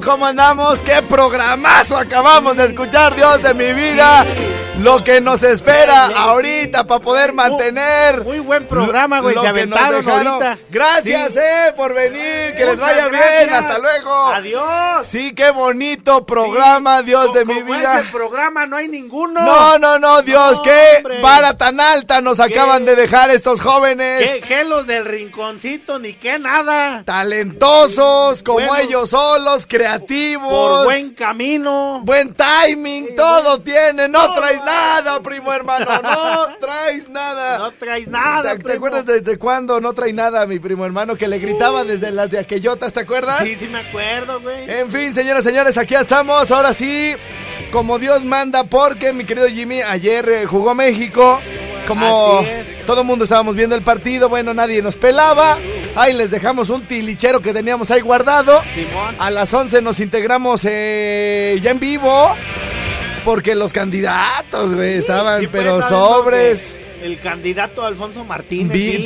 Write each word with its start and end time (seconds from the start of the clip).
¿Cómo 0.00 0.26
andamos? 0.26 0.80
¡Qué 0.82 1.02
programazo 1.08 1.96
acabamos 1.96 2.56
de 2.56 2.66
escuchar, 2.66 3.14
Dios 3.14 3.42
de 3.42 3.54
mi 3.54 3.72
vida! 3.72 4.24
Lo 4.80 5.02
que 5.02 5.22
nos 5.22 5.42
espera 5.42 6.06
ahorita 6.06 6.86
para 6.86 7.00
poder 7.00 7.32
mantener. 7.32 8.22
Muy 8.22 8.40
buen 8.40 8.66
programa, 8.66 9.20
güey. 9.20 9.34
Se 9.34 9.46
aventaron 9.48 10.06
ahorita. 10.08 10.58
Gracias, 10.68 11.32
Sí. 11.32 11.38
eh, 11.40 11.72
por 11.74 11.94
venir. 11.94 12.54
Que 12.54 12.66
les 12.66 12.78
vaya 12.78 13.08
bien. 13.08 13.54
Hasta 13.54 13.78
luego. 13.78 14.12
Adiós. 14.26 15.06
Sí, 15.08 15.34
qué 15.34 15.50
bonito 15.50 16.26
programa, 16.26 17.02
Dios 17.02 17.32
de 17.32 17.46
mi 17.46 17.62
vida. 17.62 18.00
ese 18.00 18.10
programa 18.12 18.66
no 18.66 18.76
hay 18.76 18.88
ninguno. 18.88 19.40
No, 19.40 19.78
no, 19.78 19.98
no, 19.98 20.20
Dios, 20.20 20.58
No, 20.58 20.62
qué 20.62 20.80
hombre. 20.98 21.20
vara 21.22 21.56
tan 21.56 21.80
alta 21.80 22.20
nos 22.20 22.38
acaban 22.38 22.84
de 22.84 22.96
dejar 22.96 23.30
estos 23.30 23.62
jóvenes. 23.62 24.20
¿Qué, 24.30 24.40
qué 24.46 24.64
los 24.64 24.86
del 24.86 25.06
rinconcito 25.06 25.98
ni 25.98 26.12
qué 26.12 26.38
nada. 26.38 27.02
Talentosos, 27.04 28.42
como 28.42 28.76
ellos 28.76 29.08
solos, 29.10 29.66
creativos. 29.66 30.50
Por 30.52 30.84
buen 30.84 31.14
camino. 31.14 32.02
Buen 32.04 32.34
timing, 32.34 33.16
todo 33.16 33.58
tiene, 33.62 34.06
no 34.08 34.32
traes 34.34 34.60
nada, 34.66 35.22
primo 35.22 35.52
hermano, 35.52 35.86
no 36.02 36.56
traes 36.60 37.08
nada. 37.08 37.58
No 37.58 37.70
traes 37.72 38.08
nada. 38.08 38.52
¿Te, 38.52 38.58
te 38.58 38.64
primo. 38.64 38.76
acuerdas 38.76 39.06
desde 39.06 39.38
cuándo 39.38 39.80
no 39.80 39.92
trae 39.94 40.12
nada, 40.12 40.44
mi 40.46 40.58
primo 40.58 40.84
hermano? 40.84 41.16
Que 41.16 41.28
le 41.28 41.38
gritaba 41.38 41.84
desde 41.84 42.10
las 42.10 42.28
de 42.30 42.38
aquellotas, 42.38 42.92
¿te 42.92 43.00
acuerdas? 43.00 43.38
Sí, 43.42 43.54
sí 43.56 43.68
me 43.68 43.78
acuerdo, 43.78 44.40
güey. 44.40 44.68
En 44.70 44.90
fin, 44.92 45.14
señoras, 45.14 45.44
señores, 45.44 45.78
aquí 45.78 45.94
estamos, 45.94 46.50
ahora 46.50 46.74
sí, 46.74 47.14
como 47.72 47.98
Dios 47.98 48.24
manda, 48.24 48.64
porque 48.64 49.12
mi 49.12 49.24
querido 49.24 49.46
Jimmy 49.48 49.80
ayer 49.82 50.28
eh, 50.28 50.46
jugó 50.46 50.74
México, 50.74 51.38
como 51.86 52.44
todo 52.86 53.00
el 53.02 53.06
mundo 53.06 53.24
estábamos 53.24 53.54
viendo 53.54 53.74
el 53.76 53.82
partido, 53.82 54.28
bueno, 54.28 54.52
nadie 54.54 54.82
nos 54.82 54.96
pelaba, 54.96 55.56
ahí 55.94 56.12
les 56.14 56.30
dejamos 56.30 56.68
un 56.68 56.86
tilichero 56.86 57.40
que 57.40 57.52
teníamos 57.52 57.90
ahí 57.90 58.00
guardado, 58.00 58.60
Simón. 58.74 59.14
a 59.18 59.30
las 59.30 59.52
11 59.54 59.82
nos 59.82 60.00
integramos 60.00 60.62
eh, 60.68 61.58
ya 61.62 61.70
en 61.70 61.78
vivo, 61.80 62.34
porque 63.26 63.56
los 63.56 63.72
candidatos, 63.72 64.72
güey, 64.72 64.94
estaban, 64.94 65.40
Sí, 65.40 65.48
pero 65.50 65.82
sobres. 65.88 66.78
El 67.06 67.20
candidato 67.20 67.84
Alfonso 67.84 68.24
Martínez. 68.24 68.72
Vi- 68.72 69.04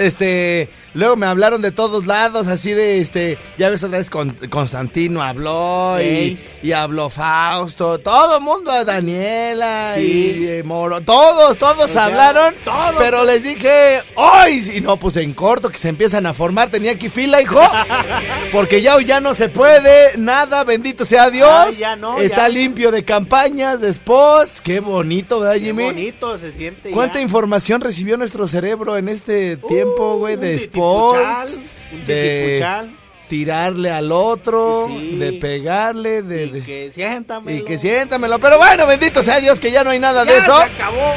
Este, 0.00 0.68
luego 0.94 1.16
me 1.16 1.26
hablaron 1.26 1.62
de 1.62 1.70
todos 1.72 2.06
lados, 2.06 2.48
así 2.48 2.72
de, 2.72 3.00
este, 3.00 3.38
ya 3.56 3.70
ves 3.70 3.82
otra 3.82 3.98
vez 3.98 4.10
con, 4.10 4.30
Constantino 4.50 5.22
habló 5.22 5.96
y, 6.02 6.38
habló 6.72 7.08
Fausto, 7.08 7.98
todo 8.00 8.36
el 8.36 8.42
mundo, 8.42 8.70
Daniela 8.84 9.92
Sí. 9.96 10.36
y 10.40 10.46
eh, 10.48 10.62
Moro, 10.64 11.00
todos, 11.00 11.56
todos 11.56 11.90
sea, 11.90 12.04
hablaron, 12.06 12.54
todos. 12.64 12.96
pero 12.98 13.24
les 13.24 13.42
dije, 13.42 14.02
hoy, 14.16 14.70
y 14.74 14.80
no, 14.82 14.98
pues 14.98 15.16
en 15.16 15.32
corto, 15.32 15.70
que 15.70 15.78
se 15.78 15.88
empiezan 15.88 16.26
a 16.26 16.34
formar, 16.34 16.68
tenía 16.68 16.92
aquí 16.92 17.08
fila, 17.08 17.40
hijo, 17.40 17.60
porque 18.52 18.82
ya, 18.82 19.00
ya 19.00 19.20
no 19.20 19.32
se 19.32 19.48
puede, 19.48 20.18
nada, 20.18 20.64
bendito 20.64 21.04
sea 21.06 21.30
Dios, 21.30 21.78
ya 21.78 21.96
no, 21.96 22.18
está 22.18 22.48
ya. 22.48 22.48
limpio 22.50 22.90
de 22.90 23.04
campañas, 23.04 23.80
de 23.80 23.92
spots, 23.94 24.60
qué 24.62 24.80
bonito, 24.80 25.40
¿verdad, 25.40 25.56
Qué 25.62 25.72
bonito 25.72 26.38
se 26.38 26.52
siente. 26.52 26.90
¿Cuánta 26.90 27.16
ya. 27.16 27.22
información 27.22 27.80
recibió 27.80 28.16
nuestro 28.16 28.46
cerebro 28.48 28.96
en 28.96 29.08
este 29.08 29.56
tiempo, 29.56 30.18
güey? 30.18 30.36
De 30.36 30.56
titipuchal, 30.58 31.48
sport, 31.48 31.64
un 31.92 32.06
de 32.06 32.90
tirarle 33.28 33.90
al 33.90 34.10
otro, 34.10 34.86
Sí. 34.88 35.16
de 35.18 35.32
pegarle, 35.34 36.22
de... 36.22 36.46
y 36.46 36.60
que 36.62 36.90
siéntamelo. 36.90 37.58
y 37.58 37.64
que 37.64 37.78
siéntamelo. 37.78 38.38
Pero 38.40 38.58
bueno, 38.58 38.86
bendito 38.86 39.22
sea 39.22 39.38
Dios 39.40 39.60
que 39.60 39.70
ya 39.70 39.84
no 39.84 39.90
hay 39.90 39.98
nada 40.00 40.24
Ya 40.24 40.32
de 40.32 40.38
eso. 40.38 40.56
se 40.56 40.62
acabó. 40.64 41.14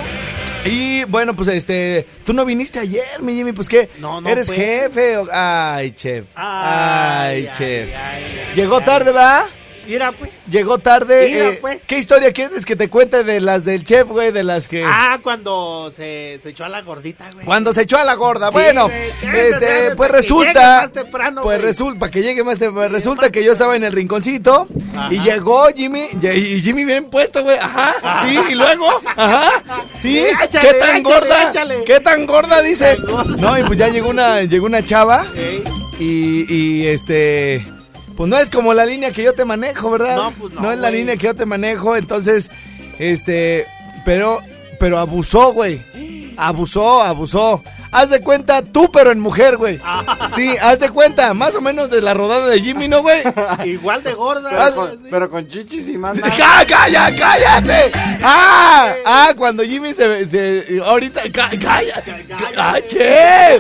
Y 0.66 1.04
bueno, 1.06 1.36
pues 1.36 1.50
este, 1.50 2.08
tú 2.24 2.32
no 2.34 2.46
viniste 2.46 2.80
ayer, 2.80 3.20
mi 3.22 3.34
Jimmy, 3.34 3.52
pues 3.52 3.68
qué, 3.68 3.90
No, 4.00 4.22
no, 4.22 4.30
eres 4.30 4.48
pues. 4.48 4.58
jefe. 4.60 5.18
Ay, 5.34 5.92
chef. 5.92 6.26
Ay, 6.36 7.48
Ay, 7.48 7.50
chef. 7.58 7.90
ay, 7.90 8.24
ay, 8.50 8.56
Llegó 8.56 8.80
tarde. 8.82 9.12
¿va? 9.12 9.46
Mira, 9.88 10.12
pues. 10.12 10.46
Llegó 10.50 10.78
tarde. 10.78 11.30
Mira, 11.30 11.50
eh, 11.50 11.58
pues. 11.62 11.84
¿Qué 11.86 11.98
historia 11.98 12.32
quieres 12.32 12.66
que 12.66 12.76
te 12.76 12.90
cuente 12.90 13.24
de 13.24 13.40
las 13.42 13.64
del 13.66 13.84
chef, 13.84 14.08
güey? 14.08 14.32
De 14.32 14.44
las 14.44 14.68
que... 14.68 14.84
Ah, 14.86 15.20
cuando 15.22 15.92
se, 15.96 16.40
se 16.42 16.50
echó 16.50 16.66
a 16.66 16.70
la 16.70 16.82
gordita, 16.82 17.30
güey. 17.34 17.46
Cuando 17.46 17.74
se 17.74 17.82
echó 17.82 17.98
a 17.98 18.04
la 18.04 18.16
gorda. 18.16 18.48
Sí, 18.48 18.54
bueno, 18.54 18.88
güey, 18.88 19.40
este, 19.40 19.96
pues 19.96 20.10
para 20.10 20.22
que 20.22 20.28
llegue 20.28 20.46
resulta. 20.46 20.82
más 20.82 20.92
temprano, 20.94 21.42
pues 21.42 21.58
güey. 21.58 21.68
resulta, 21.68 22.00
para 22.00 22.12
que 22.12 22.22
llegue 22.22 22.44
más 22.44 22.60
temprano. 22.60 22.90
Resulta 22.90 23.32
que 23.32 23.44
yo 23.44 23.52
estaba 23.54 23.76
en 23.76 23.84
el 23.84 23.92
rinconcito 23.94 24.68
y 25.12 25.20
llegó 25.20 25.68
Jimmy. 25.76 26.06
Y 26.22 26.62
Jimmy 26.62 26.86
bien 26.86 27.06
puesto, 27.10 27.44
güey. 27.44 27.58
Ajá. 27.58 27.96
Sí, 28.28 28.40
y 28.52 28.56
luego. 28.56 28.88
Ajá. 29.16 29.52
Sí. 29.98 30.20
Échale, 30.20 30.68
¿Qué 30.68 30.74
tan 30.80 30.98
échale, 30.98 31.02
gorda? 31.02 31.50
échale. 31.50 31.84
¿Qué 31.86 32.00
tan 32.00 32.26
gorda? 32.26 32.62
Dice. 32.62 32.98
No, 33.38 33.58
y 33.58 33.64
pues 33.64 33.78
ya 33.78 33.88
llegó 33.90 34.10
una, 34.10 34.42
llegó 34.44 34.66
una 34.66 34.84
chava. 34.86 35.26
Ey. 35.36 35.64
Y, 36.00 36.46
y 36.54 36.88
este. 36.88 37.66
Pues 38.16 38.30
no 38.30 38.38
es 38.38 38.50
como 38.50 38.74
la 38.74 38.86
línea 38.86 39.12
que 39.12 39.24
yo 39.24 39.34
te 39.34 39.46
manejo, 39.46 39.90
¿verdad? 39.90 40.16
No, 40.16 40.32
pues 40.32 40.54
no, 40.54 40.72
es 40.72 40.80
la 40.80 40.92
línea 40.92 41.18
que 41.18 41.26
yo 41.28 41.36
te 41.36 41.46
manejo, 41.46 41.96
entonces, 41.96 42.52
este, 43.00 43.66
pero, 44.06 44.40
pero 44.80 45.00
abusó, 45.00 45.54
güey. 45.54 45.82
Abusó, 46.38 47.02
abusó. 47.02 47.64
Haz 47.94 48.10
de 48.10 48.22
cuenta 48.22 48.62
tú, 48.64 48.92
pero 48.92 49.12
en 49.12 49.20
mujer, 49.20 49.58
güey. 49.58 49.80
Ah. 49.84 50.30
Sí, 50.36 50.56
haz 50.62 50.80
de 50.80 50.90
cuenta, 50.90 51.34
más 51.34 51.56
o 51.56 51.62
menos 51.62 51.90
de 51.90 52.02
la 52.02 52.14
rodada 52.14 52.48
de 52.48 52.60
Jimmy, 52.60 52.88
¿no, 52.88 53.02
güey? 53.02 53.22
Igual 53.66 54.02
de 54.04 54.14
gorda. 54.14 54.50
Ah, 54.52 54.70
güey, 54.72 54.92
sí. 54.94 55.08
Pero 55.10 55.30
con 55.30 55.48
chichis 55.48 55.88
y 55.90 55.98
más. 55.98 56.18
¡Cá- 56.38 56.66
¡Calla, 56.68 57.16
cállate! 57.18 57.92
¡Ah! 58.24 58.94
¡Ah! 59.06 59.34
Cuando 59.38 59.64
Jimmy 59.64 59.94
se. 59.94 60.28
se- 60.28 60.82
ahorita. 60.84 61.22
cá- 61.32 61.50
¡Calla! 61.62 62.04
¡Ay, 62.58 62.84
che! 62.90 63.60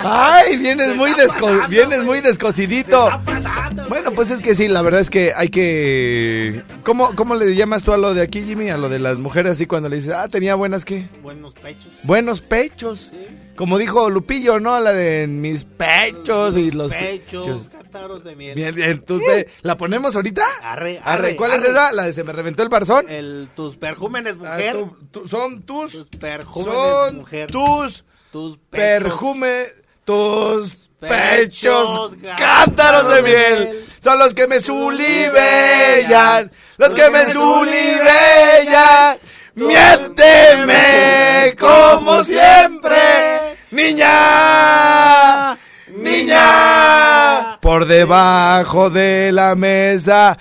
¡Ay! 0.00 0.56
Vienes 0.56 0.96
muy, 0.96 1.12
desco, 1.14 1.46
vienes 1.68 2.02
muy 2.04 2.20
descosidito. 2.20 3.10
Pasando, 3.24 3.84
Bueno, 3.88 4.12
pues 4.12 4.30
es 4.30 4.40
que 4.40 4.54
sí, 4.54 4.68
la 4.68 4.82
verdad 4.82 5.00
es 5.00 5.10
que 5.10 5.32
hay 5.36 5.48
que. 5.48 6.62
¿Cómo, 6.84 7.14
¿Cómo 7.14 7.34
le 7.34 7.54
llamas 7.54 7.84
tú 7.84 7.92
a 7.92 7.96
lo 7.98 8.14
de 8.14 8.22
aquí, 8.22 8.42
Jimmy? 8.42 8.70
A 8.70 8.76
lo 8.78 8.88
de 8.88 8.98
las 8.98 9.18
mujeres, 9.18 9.52
así 9.52 9.66
cuando 9.66 9.88
le 9.88 9.96
dices, 9.96 10.12
ah, 10.14 10.28
tenía 10.28 10.54
buenas, 10.54 10.84
¿qué? 10.84 11.08
Buenos 11.22 11.52
pechos. 11.54 11.88
Buenos 12.02 12.40
pechos. 12.40 13.12
Como 13.56 13.78
dijo 13.78 14.10
Lupillo, 14.10 14.60
¿no? 14.60 14.78
La 14.80 14.92
de 14.92 15.26
mis 15.26 15.64
pechos 15.64 16.56
y 16.56 16.70
los. 16.72 16.92
Pechos, 16.92 17.68
cántaros 17.70 18.24
de 18.24 18.36
miel. 18.36 19.02
Tú 19.04 19.20
ve- 19.26 19.48
¿La 19.62 19.76
ponemos 19.76 20.16
ahorita? 20.16 20.44
Arre, 20.62 21.00
Arre, 21.04 21.28
arre, 21.28 21.36
¿Cuál 21.36 21.52
es 21.52 21.64
esa? 21.64 21.92
La 21.92 22.04
de 22.04 22.12
se 22.12 22.24
me 22.24 22.32
reventó 22.32 22.62
el 22.62 22.68
barzón. 22.68 23.08
El, 23.08 23.48
tus 23.54 23.76
perjúmenes, 23.76 24.36
Ah, 24.44 24.56
mujer. 24.56 24.84
son 25.28 25.62
tus. 25.62 25.92
tus 25.92 26.08
perjúmenes, 26.08 26.74
Son 26.74 27.16
mujer. 27.16 27.50
tus 27.50 28.04
tus 28.32 28.58
pechos. 28.58 29.02
perfume. 29.02 29.64
Tus 30.04 30.90
Pechos, 31.00 32.14
pechos, 32.14 32.36
cántaros 32.36 33.14
de 33.14 33.22
miel, 33.22 33.84
son 34.02 34.18
los 34.18 34.34
que 34.34 34.46
me 34.46 34.60
sulibellan, 34.60 36.50
los 36.76 36.90
que 36.94 37.08
me 37.10 37.26
sulibellan. 37.32 39.18
Miénteme 39.54 41.54
como 41.58 42.22
siempre, 42.24 43.33
niña, 43.74 45.58
niña, 45.88 47.58
por 47.60 47.86
debajo 47.86 48.88
de 48.88 49.32
la 49.32 49.54
mesa, 49.54 50.38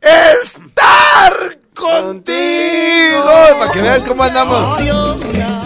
estar 0.00 1.58
contigo. 1.74 3.30
Para 3.58 3.72
que 3.72 3.82
vean 3.82 4.02
cómo 4.06 4.22
andamos. 4.22 4.80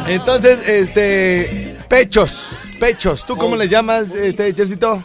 Entonces, 0.07 0.67
este, 0.69 1.79
pechos, 1.89 2.57
pechos. 2.81 3.25
¿Tú 3.25 3.37
cómo 3.37 3.57
les 3.57 3.71
llamas, 3.71 4.11
este, 4.11 4.53
chefcito? 4.55 5.03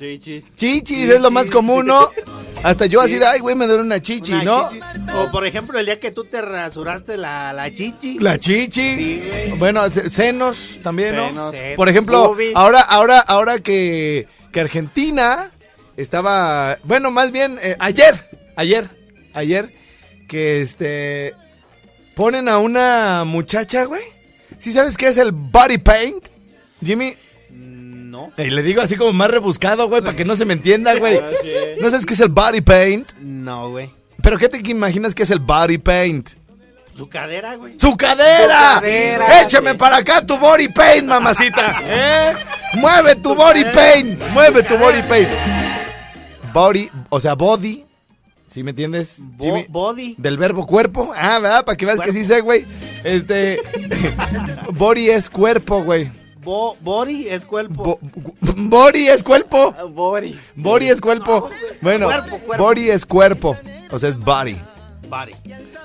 Chichis. 0.00 0.56
Chichis 0.56 1.10
es 1.10 1.20
lo 1.20 1.30
más 1.30 1.50
común, 1.50 1.86
¿no? 1.86 2.08
Hasta 2.62 2.86
yo 2.86 3.00
así 3.00 3.18
de, 3.18 3.26
ay, 3.26 3.40
güey, 3.40 3.54
me 3.54 3.66
duele 3.66 3.82
una 3.82 4.00
chichi, 4.02 4.32
Una 4.32 4.42
¿no? 4.44 4.70
chichi. 4.70 4.80
O 5.14 5.30
por 5.30 5.46
ejemplo, 5.46 5.78
el 5.78 5.84
día 5.86 6.00
que 6.00 6.10
tú 6.10 6.24
te 6.24 6.40
rasuraste 6.42 7.16
la, 7.16 7.52
la 7.52 7.72
chichi. 7.72 8.18
La 8.18 8.38
chichi. 8.38 8.96
Sí, 8.96 9.22
bueno, 9.58 9.88
se- 9.90 10.08
senos 10.10 10.78
también, 10.82 11.14
¿no? 11.16 11.28
Senos. 11.28 11.54
Por 11.76 11.88
ejemplo, 11.88 12.34
ahora, 12.54 12.80
ahora, 12.80 13.18
ahora 13.20 13.60
que, 13.60 14.26
que 14.52 14.60
Argentina 14.60 15.50
estaba, 15.96 16.78
bueno, 16.84 17.10
más 17.10 17.30
bien, 17.30 17.58
eh, 17.62 17.76
ayer, 17.78 18.14
ayer, 18.56 18.88
ayer, 19.34 19.72
que 20.28 20.62
este, 20.62 21.34
ponen 22.14 22.48
a 22.48 22.58
una 22.58 23.24
muchacha, 23.26 23.84
güey. 23.84 24.02
¿Sí 24.58 24.72
sabes 24.72 24.96
qué 24.96 25.08
es 25.08 25.18
el 25.18 25.32
body 25.32 25.78
paint? 25.78 26.26
Jimmy, 26.84 27.14
No. 28.10 28.32
y 28.36 28.50
le 28.50 28.62
digo 28.62 28.82
así 28.82 28.96
como 28.96 29.12
más 29.12 29.30
rebuscado, 29.30 29.88
güey, 29.88 30.02
para 30.02 30.16
que 30.16 30.24
no 30.24 30.34
se 30.34 30.44
me 30.44 30.54
entienda, 30.54 30.96
güey. 30.98 31.20
¿No 31.80 31.88
sabes 31.90 32.04
qué 32.04 32.14
es 32.14 32.20
el 32.20 32.28
body 32.30 32.60
paint? 32.60 33.12
No, 33.20 33.70
güey. 33.70 33.90
¿Pero 34.22 34.36
qué 34.36 34.48
te 34.48 34.58
imaginas 34.68 35.14
que 35.14 35.22
es 35.22 35.30
el 35.30 35.38
body 35.38 35.78
paint? 35.78 36.30
Su 36.96 37.08
cadera, 37.08 37.54
güey. 37.54 37.78
¡Su 37.78 37.96
cadera! 37.96 38.74
Su 38.74 38.80
cadera, 38.80 39.42
¡Échame 39.42 39.74
para 39.76 39.98
acá 39.98 40.26
tu 40.26 40.36
body 40.36 40.68
paint, 40.68 41.06
mamacita! 41.06 41.80
¿Eh? 41.84 42.34
¡Mueve 42.74 43.14
tu 43.14 43.34
body 43.34 43.64
paint! 43.72 44.20
¡Mueve 44.34 44.62
tu 44.64 44.76
body 44.76 45.02
paint! 45.02 45.28
Body, 46.52 46.90
o 47.08 47.20
sea, 47.20 47.34
body. 47.34 47.86
¿Sí 48.46 48.64
me 48.64 48.70
entiendes? 48.70 49.18
Bo- 49.20 49.44
Jimmy? 49.44 49.66
body. 49.68 50.16
Del 50.18 50.36
verbo 50.36 50.66
cuerpo. 50.66 51.12
Ah, 51.16 51.38
¿verdad? 51.38 51.64
Para 51.64 51.76
que 51.76 51.86
veas 51.86 52.00
que 52.00 52.12
sí 52.12 52.24
sé, 52.24 52.40
güey. 52.40 52.66
Este. 53.04 53.60
body 54.72 55.10
es 55.10 55.30
cuerpo, 55.30 55.84
güey. 55.84 56.10
Bo- 56.42 56.76
body 56.80 57.28
es 57.28 57.44
cuerpo. 57.44 57.84
Bo- 57.84 57.98
body 58.40 59.08
es 59.08 59.22
cuerpo. 59.22 59.74
Ah, 59.78 59.84
body. 59.84 60.38
Body 60.54 60.88
es 60.88 61.00
cuerpo. 61.00 61.50
Bueno, 61.82 62.06
Cuerpo, 62.06 62.38
cuerpo. 62.38 62.64
body 62.64 62.90
es 62.90 63.04
cuerpo. 63.06 63.56
O 63.90 63.98
sea, 63.98 64.08
es 64.08 64.18
body. 64.18 64.56
Body. 65.08 65.32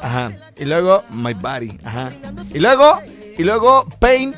Ajá. 0.02 0.31
Y 0.57 0.66
luego, 0.66 1.04
my 1.10 1.34
body. 1.34 1.78
Ajá. 1.84 2.12
Y 2.54 2.60
luego, 2.60 3.00
y 3.38 3.44
luego, 3.44 3.86
paint. 4.00 4.36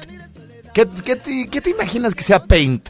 ¿Qué, 0.74 0.88
qué 1.04 1.16
te, 1.16 1.48
qué 1.50 1.62
te 1.62 1.70
imaginas 1.72 2.16
que 2.16 2.24
sea 2.24 2.44
paint? 2.44 2.90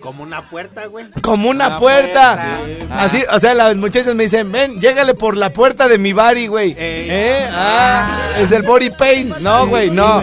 Como 0.00 0.22
una 0.22 0.48
puerta, 0.48 0.86
güey. 0.86 1.06
Como 1.22 1.50
una, 1.50 1.66
Una 1.68 1.78
puerta. 1.78 2.58
puerta. 2.64 2.94
Así, 3.04 3.24
o 3.32 3.40
sea, 3.40 3.54
las 3.54 3.74
muchachas 3.76 4.14
me 4.14 4.24
dicen, 4.24 4.52
ven, 4.52 4.80
llégale 4.80 5.14
por 5.14 5.36
la 5.36 5.52
puerta 5.52 5.88
de 5.88 5.98
mi 5.98 6.12
body, 6.12 6.46
güey. 6.46 6.70
Ey. 6.78 7.06
¿Eh? 7.10 7.48
Ah, 7.52 8.08
es 8.38 8.52
el 8.52 8.62
body 8.62 8.90
paint. 8.90 9.38
No, 9.38 9.66
güey, 9.66 9.90
no. 9.90 10.22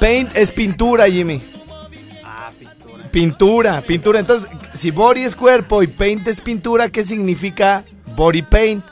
Paint 0.00 0.34
es 0.34 0.50
pintura, 0.50 1.06
Jimmy. 1.06 1.40
Ah, 2.24 2.50
pintura. 2.58 3.04
Pintura, 3.10 3.80
pintura. 3.82 4.18
Entonces, 4.20 4.48
si 4.72 4.90
body 4.90 5.22
es 5.24 5.36
cuerpo 5.36 5.82
y 5.82 5.86
paint 5.86 6.26
es 6.26 6.40
pintura, 6.40 6.88
¿qué 6.88 7.04
significa 7.04 7.84
body 8.16 8.42
paint? 8.42 8.84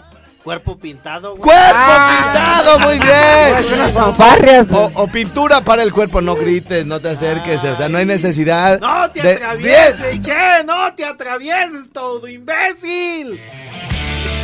Cuerpo 0.45 0.79
pintado, 0.79 1.37
güey. 1.37 1.43
¡Cuerpo 1.43 1.93
pintado! 2.09 2.79
¡Muy 2.79 2.99
bien! 3.01 3.93
Fanfarrias. 3.93 4.67
O, 4.73 4.91
o 4.95 5.07
pintura 5.09 5.61
para 5.63 5.83
el 5.83 5.93
cuerpo, 5.93 6.21
no 6.23 6.37
grites, 6.37 6.87
no 6.87 7.01
te 7.01 7.11
acerques, 7.11 7.63
o 7.65 7.77
sea, 7.77 7.89
no 7.91 7.99
hay 7.99 8.07
necesidad. 8.07 8.81
No 8.81 9.11
te 9.11 9.21
de- 9.23 9.33
atravieses, 9.35 10.21
che, 10.21 10.65
no 10.65 10.95
te 10.95 11.05
atravieses, 11.05 11.91
todo 11.93 12.27
imbécil. 12.29 13.39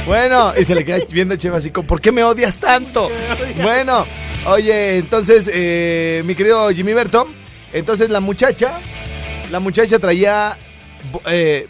Bueno, 0.06 0.52
y 0.58 0.64
se 0.64 0.74
le 0.74 0.84
queda 0.84 0.98
viendo 1.10 1.34
a 1.34 1.38
Cheva 1.38 1.58
así 1.58 1.70
como, 1.70 1.86
¿por 1.86 2.00
qué 2.00 2.12
me 2.12 2.22
odias 2.22 2.58
tanto? 2.58 3.10
Bueno, 3.62 4.06
oye, 4.46 4.98
entonces, 4.98 5.48
eh, 5.52 6.22
mi 6.26 6.34
querido 6.34 6.68
Jimmy 6.70 6.92
Berto, 6.92 7.26
entonces 7.72 8.10
la 8.10 8.20
muchacha, 8.20 8.78
la 9.50 9.60
muchacha 9.60 9.98
traía, 9.98 10.56
eh, 11.26 11.68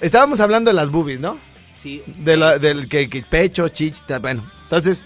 estábamos 0.00 0.40
hablando 0.40 0.70
de 0.70 0.74
las 0.74 0.90
boobies, 0.90 1.20
¿no? 1.20 1.38
Sí. 1.80 2.02
De 2.06 2.36
la, 2.36 2.58
del 2.58 2.88
que, 2.88 3.08
que 3.08 3.22
pecho, 3.22 3.68
chichita, 3.68 4.18
bueno. 4.18 4.44
Entonces, 4.64 5.04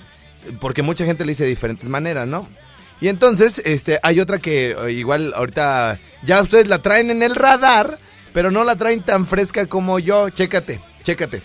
porque 0.61 0.83
mucha 0.83 1.05
gente 1.05 1.25
le 1.25 1.33
dice 1.33 1.45
de 1.45 1.51
diferentes 1.51 1.89
maneras, 1.89 2.27
¿no? 2.27 2.49
Y 3.01 3.09
entonces, 3.09 3.61
este, 3.65 3.99
hay 4.03 4.21
otra 4.21 4.39
que 4.39 4.71
eh, 4.73 4.93
igual 4.93 5.33
ahorita 5.35 5.99
ya 6.23 6.43
ustedes 6.43 6.69
la 6.69 6.81
traen 6.81 7.11
en 7.11 7.23
el 7.23 7.35
radar, 7.35 7.99
pero 8.33 8.51
no 8.51 8.65
la 8.65 8.77
traen 8.77 9.03
tan 9.03 9.27
fresca 9.27 9.67
como 9.67 9.99
yo. 9.99 10.29
Chécate, 10.31 10.81
chécate. 11.03 11.43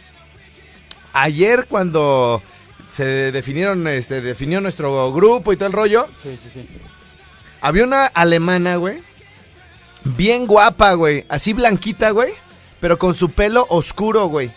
Ayer 1.18 1.66
cuando 1.70 2.42
se 2.90 3.32
definieron, 3.32 3.88
este, 3.88 4.20
definió 4.22 4.60
nuestro 4.62 5.12
grupo 5.14 5.54
y 5.54 5.58
todo 5.58 5.68
el 5.68 5.74
rollo, 5.74 6.08
Sí, 6.22 6.38
sí, 6.44 6.50
sí. 6.54 6.68
había 7.62 7.86
una 7.86 8.06
alemana, 8.06 8.76
güey. 8.76 9.02
Bien 10.04 10.46
guapa, 10.46 10.94
güey. 10.94 11.26
Así 11.30 11.54
blanquita, 11.54 12.12
güey. 12.12 12.34
Pero 12.80 13.00
con 13.00 13.16
su 13.16 13.30
pelo 13.30 13.66
oscuro, 13.70 14.26
güey. 14.28 14.52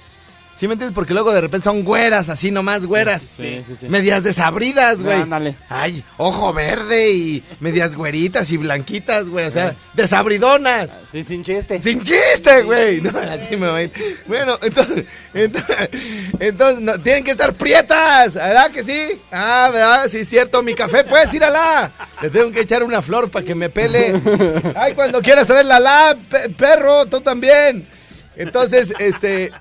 ¿Sí 0.59 0.67
me 0.67 0.73
entiendes? 0.75 0.93
Porque 0.93 1.15
luego 1.15 1.33
de 1.33 1.41
repente 1.41 1.67
son 1.67 1.85
güeras, 1.85 2.29
así 2.29 2.51
nomás 2.51 2.85
güeras. 2.85 3.23
Sí, 3.23 3.63
sí, 3.65 3.77
sí. 3.79 3.89
Medias 3.89 4.25
desabridas, 4.25 5.01
güey. 5.01 5.23
Ándale. 5.23 5.55
Ay, 5.69 6.03
ojo 6.17 6.53
verde 6.53 7.13
y 7.13 7.45
medias 7.61 7.95
güeritas 7.95 8.51
y 8.51 8.57
blanquitas, 8.57 9.29
güey. 9.29 9.47
O 9.47 9.51
sea, 9.53 9.77
desabridonas. 9.95 10.91
Sí, 11.13 11.23
sin 11.23 11.45
chiste. 11.45 11.81
Sin 11.81 12.03
chiste, 12.03 12.63
güey. 12.63 13.01
No, 13.01 13.11
así 13.17 13.57
me 13.57 13.69
va 13.69 13.77
a 13.77 13.83
ir. 13.85 13.93
Bueno, 14.27 14.59
entonces, 14.61 15.05
entonces, 15.33 15.89
entonces 16.41 16.81
no, 16.81 16.99
tienen 16.99 17.23
que 17.23 17.31
estar 17.31 17.55
prietas, 17.55 18.35
¿verdad 18.35 18.71
que 18.73 18.83
sí? 18.83 19.13
Ah, 19.31 19.71
¿verdad? 19.73 20.09
Sí, 20.11 20.19
es 20.19 20.29
cierto. 20.29 20.65
Mi 20.65 20.75
café, 20.75 21.05
pues, 21.05 21.33
írala. 21.35 21.93
Le 22.21 22.31
tengo 22.31 22.51
que 22.51 22.63
echar 22.63 22.83
una 22.83 23.01
flor 23.01 23.31
para 23.31 23.45
que 23.45 23.55
me 23.55 23.71
pele. 23.71 24.21
Ay, 24.75 24.95
cuando 24.95 25.23
quieras 25.23 25.47
traerla, 25.47 25.79
la, 25.79 26.17
pe- 26.29 26.49
perro, 26.51 27.07
tú 27.07 27.21
también. 27.21 27.87
Entonces, 28.35 28.93
este, 28.99 29.53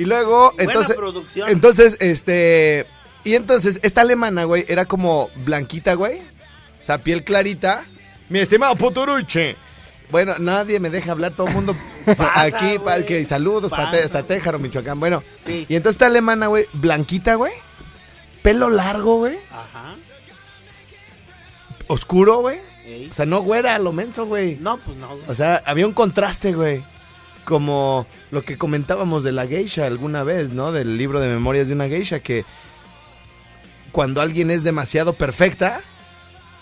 y 0.00 0.04
luego, 0.06 0.52
Buena 0.52 0.72
entonces, 0.72 0.96
producción. 0.96 1.48
entonces, 1.50 1.96
este, 2.00 2.86
y 3.24 3.34
entonces, 3.34 3.80
esta 3.82 4.00
alemana, 4.00 4.44
güey, 4.44 4.64
era 4.68 4.86
como 4.86 5.28
blanquita, 5.44 5.94
güey. 5.94 6.18
O 6.18 6.84
sea, 6.84 6.98
piel 6.98 7.22
clarita. 7.24 7.84
Mi 8.28 8.38
estimado 8.38 8.74
Puturuche. 8.76 9.56
Bueno, 10.10 10.34
nadie 10.38 10.80
me 10.80 10.90
deja 10.90 11.12
hablar, 11.12 11.32
todo 11.36 11.46
el 11.48 11.54
mundo 11.54 11.74
Pasa, 12.16 12.42
aquí, 12.42 12.78
pa- 12.78 12.94
güey. 12.94 13.04
que 13.06 13.24
saludos 13.24 13.70
para 13.70 13.90
hasta 13.90 14.22
Téjaro, 14.24 14.58
Michoacán. 14.58 14.98
Bueno, 14.98 15.22
Sí. 15.46 15.66
y 15.68 15.76
entonces 15.76 15.96
esta 15.96 16.06
alemana, 16.06 16.46
güey, 16.48 16.66
blanquita, 16.72 17.34
güey. 17.36 17.52
Pelo 18.42 18.70
largo, 18.70 19.18
güey. 19.18 19.38
Ajá. 19.52 19.94
Oscuro, 21.86 22.38
güey. 22.38 22.58
Ey. 22.84 23.08
O 23.10 23.14
sea, 23.14 23.26
no 23.26 23.40
güera, 23.42 23.78
lo 23.78 23.92
menso, 23.92 24.26
güey. 24.26 24.56
No, 24.60 24.78
pues 24.78 24.96
no. 24.96 25.08
güey. 25.08 25.22
O 25.28 25.34
sea, 25.34 25.62
había 25.66 25.86
un 25.86 25.92
contraste, 25.92 26.52
güey. 26.52 26.82
Como 27.44 28.06
lo 28.30 28.42
que 28.44 28.58
comentábamos 28.58 29.24
de 29.24 29.32
la 29.32 29.46
geisha 29.46 29.86
alguna 29.86 30.22
vez, 30.24 30.52
¿no? 30.52 30.72
Del 30.72 30.98
libro 30.98 31.20
de 31.20 31.28
memorias 31.28 31.68
de 31.68 31.74
una 31.74 31.88
geisha, 31.88 32.20
que 32.20 32.44
cuando 33.92 34.20
alguien 34.20 34.50
es 34.50 34.62
demasiado 34.62 35.14
perfecta, 35.14 35.82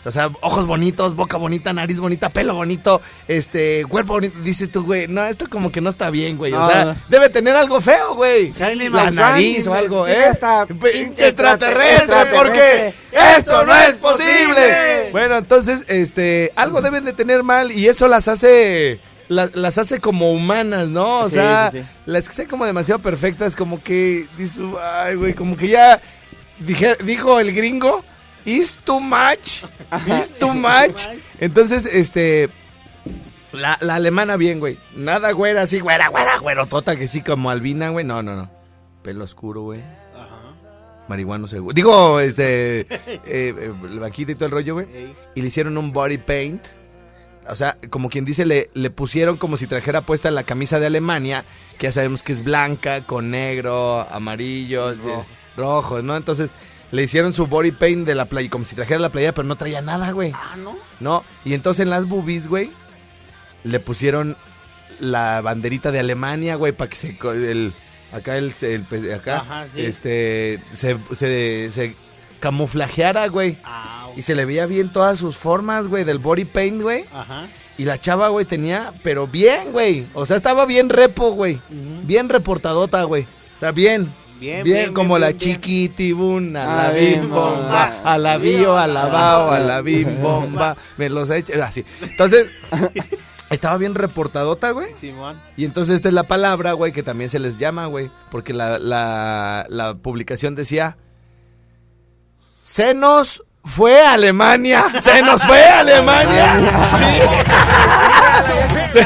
o 0.05 0.11
sea, 0.11 0.31
ojos 0.41 0.67
bonitos, 0.67 1.15
boca 1.17 1.37
bonita, 1.37 1.73
nariz 1.73 1.99
bonita, 1.99 2.31
pelo 2.31 2.55
bonito, 2.55 3.03
este, 3.27 3.85
cuerpo 3.87 4.15
bonito, 4.15 4.39
dices 4.41 4.71
tú, 4.71 4.85
güey, 4.85 5.09
no, 5.09 5.25
esto 5.27 5.51
como 5.51 5.73
que 5.73 5.81
no 5.81 5.91
está 5.91 6.11
bien, 6.11 6.37
güey. 6.37 6.53
O 6.53 6.69
sea, 6.69 6.85
no. 6.85 6.97
debe 7.09 7.29
tener 7.29 7.57
algo 7.57 7.81
feo, 7.81 8.15
güey. 8.15 8.53
La 8.91 9.11
nariz 9.11 9.67
o 9.67 9.75
algo, 9.75 10.07
¿eh? 10.07 10.31
extraterrestre. 11.19 12.17
porque 12.35 12.95
esto 13.13 13.67
no 13.67 13.75
es 13.75 13.99
posible. 13.99 15.11
Bueno, 15.11 15.37
entonces, 15.37 15.85
este, 15.89 16.53
algo 16.55 16.81
deben 16.81 17.05
de 17.05 17.13
tener 17.13 17.43
mal 17.43 17.73
y 17.73 17.89
eso 17.89 18.09
las 18.09 18.29
hace, 18.29 19.01
las, 19.29 19.55
las 19.57 19.79
hace 19.79 20.01
como 20.01 20.33
humanas, 20.33 20.89
¿no? 20.89 21.21
O 21.21 21.29
Sí, 21.29 21.35
sea, 21.37 21.71
sí, 21.71 21.79
sí. 21.81 21.85
las 22.07 22.25
que 22.25 22.31
estén 22.31 22.49
como 22.49 22.65
demasiado 22.65 23.01
perfectas, 23.01 23.55
como 23.55 23.83
que, 23.83 24.27
dices, 24.37 24.61
ay, 24.81 25.15
güey, 25.17 25.35
como 25.35 25.57
que 25.57 25.69
ya, 25.69 26.01
dije, 26.59 26.97
dijo 27.05 27.39
el 27.41 27.53
gringo, 27.55 28.05
is 28.45 28.79
too 28.85 29.01
much, 29.01 29.65
is 30.21 30.31
too 30.39 30.55
much. 30.55 31.07
Entonces, 31.41 31.87
este, 31.87 32.49
la, 33.53 33.79
la 33.81 33.97
alemana 33.97 34.37
bien, 34.37 34.61
güey, 34.61 34.79
nada 34.97 35.33
güera, 35.33 35.63
así, 35.63 35.81
güera, 35.81 36.09
güera, 36.09 36.39
güerotota, 36.39 36.97
que 36.97 37.07
sí, 37.07 37.23
como 37.23 37.51
albina, 37.51 37.91
güey, 37.91 38.05
no, 38.05 38.23
no, 38.23 38.35
no. 38.35 38.51
Pelo 39.03 39.25
oscuro, 39.25 39.63
güey. 39.63 39.81
Ajá. 39.81 40.55
Marihuano 41.09 41.47
seguro. 41.47 41.73
Digo, 41.73 42.19
este. 42.21 42.81
Eh, 43.31 43.55
eh, 43.57 43.73
el 43.85 44.01
vaquita 44.01 44.33
y 44.33 44.35
todo 44.35 44.47
el 44.47 44.51
rollo, 44.53 44.75
güey. 44.75 44.87
Ey. 44.93 45.15
Y 45.35 45.41
le 45.43 45.49
hicieron 45.49 45.79
un 45.79 45.93
body 45.93 46.19
paint. 46.19 46.65
O 47.51 47.57
sea, 47.57 47.79
como 47.91 48.11
quien 48.11 48.25
dice, 48.25 48.47
le, 48.47 48.71
le 48.75 48.91
pusieron 48.91 49.37
como 49.37 49.57
si 49.57 49.67
trajera 49.67 50.03
puesta 50.03 50.31
la 50.31 50.45
camisa 50.45 50.81
de 50.81 50.87
Alemania, 50.87 51.45
que 51.79 51.87
ya 51.87 51.93
sabemos 51.93 52.23
que 52.23 52.33
es 52.33 52.45
blanca, 52.45 53.03
con 53.03 53.31
negro, 53.31 54.07
amarillo, 54.11 54.95
rojo, 55.57 56.03
¿no? 56.03 56.17
Entonces, 56.17 56.51
le 56.91 57.03
hicieron 57.03 57.33
su 57.33 57.47
body 57.47 57.73
paint 57.73 58.07
de 58.07 58.15
la 58.15 58.27
playa, 58.27 58.49
como 58.51 58.65
si 58.65 58.75
trajera 58.75 59.01
la 59.01 59.11
playa, 59.11 59.35
pero 59.35 59.47
no 59.47 59.57
traía 59.57 59.81
nada, 59.83 60.11
güey. 60.13 60.33
Ah, 60.35 60.57
¿no? 60.57 60.77
¿No? 61.01 61.25
Y 61.45 61.55
entonces 61.55 61.83
en 61.83 61.91
las 61.91 62.07
boobies, 62.07 62.49
güey, 62.49 62.71
le 63.65 63.81
pusieron 63.81 64.37
la 65.01 65.41
banderita 65.41 65.91
de 65.93 66.01
Alemania, 66.01 66.57
güey, 66.57 66.73
para 66.73 66.91
que 66.91 66.97
se... 66.97 67.19
El, 67.23 67.73
acá 68.13 68.37
el... 68.37 68.53
acá, 69.15 69.39
Ajá, 69.39 69.69
sí. 69.69 69.83
este... 69.83 70.63
Se, 70.75 70.97
se, 71.15 71.71
se 71.71 71.95
camuflajeara, 72.39 73.29
güey. 73.29 73.57
Ah, 73.65 74.09
Y 74.17 74.23
se 74.23 74.35
le 74.35 74.45
veía 74.45 74.67
bien 74.67 74.91
todas 74.93 75.19
sus 75.19 75.37
formas, 75.37 75.89
güey, 75.89 76.05
del 76.05 76.19
body 76.19 76.45
paint, 76.45 76.83
güey. 76.83 77.05
Ajá. 77.13 77.47
Y 77.77 77.85
la 77.85 78.01
chava, 78.01 78.29
güey, 78.29 78.45
tenía, 78.45 78.93
pero 79.05 79.29
bien, 79.29 79.71
güey. 79.73 80.07
O 80.13 80.27
sea, 80.27 80.37
estaba 80.37 80.67
bien 80.67 80.89
repo, 80.89 81.31
güey. 81.31 81.61
Bien 81.71 82.29
reportadota, 82.29 83.05
güey. 83.05 83.23
O 83.57 83.61
sea, 83.61 83.71
bien. 83.71 84.13
Bien, 84.41 84.63
Bien, 84.63 84.77
bien, 84.83 84.95
como 84.95 85.15
bien, 85.17 85.21
la 85.23 85.37
chiquitibuna, 85.37 86.63
a 86.63 86.77
la 86.85 86.93
bim 86.93 87.09
bien, 87.09 87.31
bomba, 87.31 88.01
ah, 88.05 88.15
a 88.15 88.19
la 88.19 88.37
bio, 88.37 88.79
a 88.79 88.87
la 88.87 89.07
bao, 89.07 89.51
a 89.51 89.59
la 89.59 89.81
bim 89.81 90.23
bomba. 90.23 90.77
Me 90.97 91.09
los 91.11 91.29
he 91.31 91.39
hecho, 91.39 91.53
así. 91.65 91.85
Entonces, 92.03 92.49
estaba 93.51 93.77
bien 93.79 93.97
reportadota, 93.97 94.71
güey. 94.71 94.93
Simón. 94.95 95.41
Y 95.57 95.65
entonces 95.65 95.97
esta 95.97 96.09
es 96.09 96.15
la 96.15 96.23
palabra, 96.25 96.73
güey, 96.73 96.93
que 96.93 97.03
también 97.03 97.31
se 97.31 97.41
les 97.41 97.59
llama, 97.59 97.87
güey. 97.87 98.11
Porque 98.31 98.53
la, 98.53 98.79
la, 98.79 99.67
la 99.69 99.95
publicación 99.95 100.55
decía 100.55 100.97
Se 102.69 102.93
nos 102.93 103.43
fue 103.65 103.99
a 104.03 104.13
Alemania. 104.13 104.85
Se 105.01 105.23
nos 105.23 105.43
fue 105.43 105.59
a 105.65 105.81
Alemania. 105.81 106.55
Sí. 108.93 108.99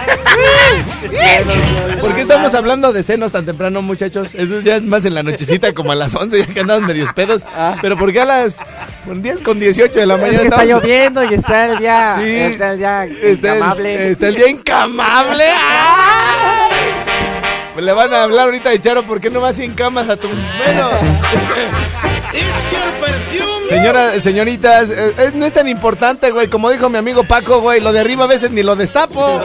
¿Por 2.00 2.12
qué 2.14 2.22
estamos 2.22 2.52
hablando 2.54 2.92
de 2.92 3.04
senos 3.04 3.30
tan 3.30 3.46
temprano, 3.46 3.80
muchachos? 3.80 4.34
Eso 4.34 4.60
ya 4.62 4.76
es 4.76 4.82
más 4.82 5.04
en 5.04 5.14
la 5.14 5.22
nochecita, 5.22 5.72
como 5.74 5.92
a 5.92 5.94
las 5.94 6.12
11, 6.12 6.40
ya 6.40 6.46
que 6.52 6.60
andamos 6.60 6.82
medios 6.88 7.12
pedos. 7.12 7.42
Pero 7.80 7.96
¿por 7.96 8.12
qué 8.12 8.20
a 8.22 8.24
las 8.24 8.58
10 9.06 9.42
con 9.42 9.60
18 9.60 10.00
de 10.00 10.06
la 10.06 10.14
Es 10.14 10.20
mañana 10.20 10.38
que 10.40 10.44
está 10.48 10.62
estamos- 10.64 10.82
lloviendo 10.82 11.22
y 11.24 11.34
está 11.34 11.64
el 11.66 11.78
día, 11.78 12.14
Sí, 12.18 12.34
está 12.34 12.72
el 12.72 12.78
día 12.78 13.04
Está 13.04 13.22
el, 13.28 13.34
incamable. 13.38 14.10
está 14.10 14.26
el 14.28 14.34
día 14.34 14.48
incamable. 14.48 15.44
¡Ay! 15.52 16.72
Le 17.80 17.92
van 17.92 18.12
a 18.12 18.24
hablar 18.24 18.46
ahorita 18.46 18.70
de 18.70 18.80
Charo, 18.80 19.04
¿por 19.04 19.20
qué 19.20 19.30
no 19.30 19.40
vas 19.40 19.54
sin 19.54 19.72
camas 19.74 20.08
a 20.08 20.16
tu 20.16 20.26
bueno? 20.28 20.90
Señoras, 23.68 24.22
señoritas, 24.22 24.92
no 25.34 25.46
es 25.46 25.52
tan 25.54 25.66
importante, 25.66 26.30
güey. 26.30 26.48
Como 26.48 26.68
dijo 26.70 26.88
mi 26.88 26.98
amigo 26.98 27.24
Paco, 27.24 27.60
güey, 27.60 27.80
lo 27.80 27.92
de 27.92 28.00
arriba 28.00 28.24
a 28.24 28.26
veces 28.26 28.50
ni 28.50 28.62
lo 28.62 28.76
destapo. 28.76 29.40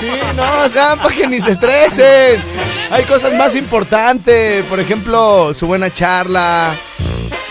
Sí, 0.00 0.08
no, 0.36 0.62
o 0.64 0.68
sea, 0.68 0.96
para 0.96 1.14
que 1.14 1.26
ni 1.26 1.40
se 1.40 1.50
estresen. 1.50 2.40
Hay 2.90 3.04
cosas 3.04 3.32
más 3.34 3.56
importantes. 3.56 4.64
Por 4.66 4.78
ejemplo, 4.78 5.52
su 5.52 5.66
buena 5.66 5.92
charla, 5.92 6.74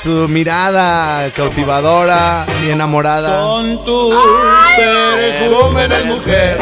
su 0.02 0.28
mirada 0.30 1.30
cautivadora 1.36 2.46
y 2.66 2.70
enamorada. 2.72 3.42
Son 3.42 3.84
tus 3.84 4.16
perejúmenes, 4.78 6.06
mujer, 6.06 6.60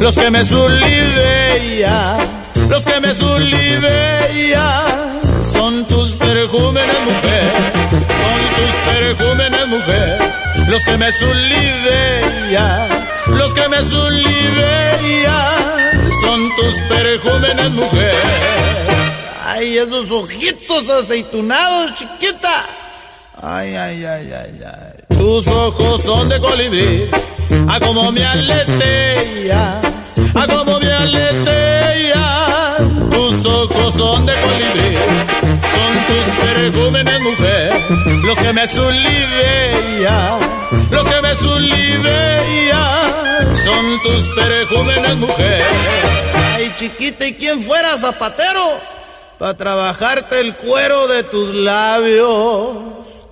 los 0.00 0.14
que 0.16 0.30
me 0.30 0.44
sulliveía, 0.44 2.16
los 2.68 2.84
que 2.84 3.00
me 3.00 3.14
sulliveía. 3.14 4.84
Son 5.40 5.86
tus 5.86 6.16
perejúmenes, 6.16 6.96
mujer, 7.04 7.69
tus 8.60 8.74
perejúmenes, 8.92 9.66
mujer, 9.68 10.18
los 10.68 10.84
que 10.84 10.96
me 10.96 11.10
sulliveía, 11.12 12.88
los 13.28 13.54
que 13.54 13.68
me 13.68 13.78
sulliveía. 13.78 15.36
Son 16.20 16.50
tus 16.56 16.76
perejúmenes, 16.88 17.70
mujer. 17.70 18.14
Ay, 19.46 19.78
esos 19.78 20.10
ojitos 20.10 20.88
aceitunados, 20.90 21.94
chiquita. 21.94 22.66
Ay, 23.42 23.74
ay, 23.74 24.04
ay, 24.04 24.32
ay, 24.32 24.60
ay. 24.64 25.16
Tus 25.16 25.46
ojos 25.46 26.02
son 26.02 26.28
de 26.28 26.38
colibrí, 26.40 27.10
a 27.68 27.80
como 27.80 28.12
me 28.12 28.24
aletea, 28.24 29.80
a 30.34 30.46
como 30.46 30.78
me 30.78 30.92
aletea. 30.92 32.76
Tus 33.10 33.46
ojos 33.46 33.94
son 33.94 34.26
de 34.26 34.34
colibrí, 34.34 34.96
son 35.72 35.92
tus 36.08 36.34
perejúmenes, 36.36 37.20
mujer, 37.20 37.72
los 38.24 38.38
que 38.38 38.52
me 38.52 38.66
sulliveía, 38.66 40.38
los 40.90 41.08
que 41.08 41.22
me 41.22 41.34
sulliveía. 41.34 43.06
Son 43.64 44.02
tus 44.02 44.30
perejúmenes, 44.30 45.16
mujer. 45.16 45.62
Ay, 46.54 46.72
chiquita, 46.76 47.26
¿y 47.26 47.34
quién 47.34 47.62
fuera 47.62 47.96
zapatero? 47.98 48.60
para 49.40 49.56
trabajarte 49.56 50.38
el 50.38 50.54
cuero 50.54 51.08
de 51.08 51.22
tus 51.22 51.54
labios. 51.54 52.76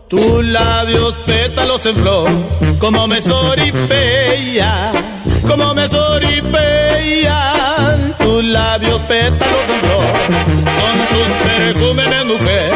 Tus 0.08 0.42
labios 0.42 1.16
pétalos 1.26 1.84
en 1.84 1.94
flor, 1.94 2.30
como 2.78 3.06
me 3.06 3.20
soripeya, 3.20 4.90
como 5.46 5.74
me 5.74 5.86
soripeyan. 5.86 7.34
Tus 8.18 8.42
labios 8.44 9.02
pétalos 9.02 9.68
en 9.68 9.80
flor, 9.80 10.06
son 10.78 10.98
tus 11.12 11.30
perejúmenes, 11.46 12.24
mujer, 12.24 12.72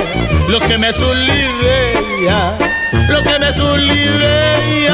los 0.49 0.63
que 0.65 0.77
me 0.77 0.93
sulivean, 0.93 2.59
los 3.09 3.23
que 3.23 3.39
me 3.39 3.53
sulivean. 3.55 4.93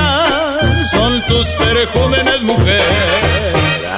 Son 0.93 1.27
tus 1.27 1.49
perejúmenes, 1.57 2.43
mujer. 2.43 2.85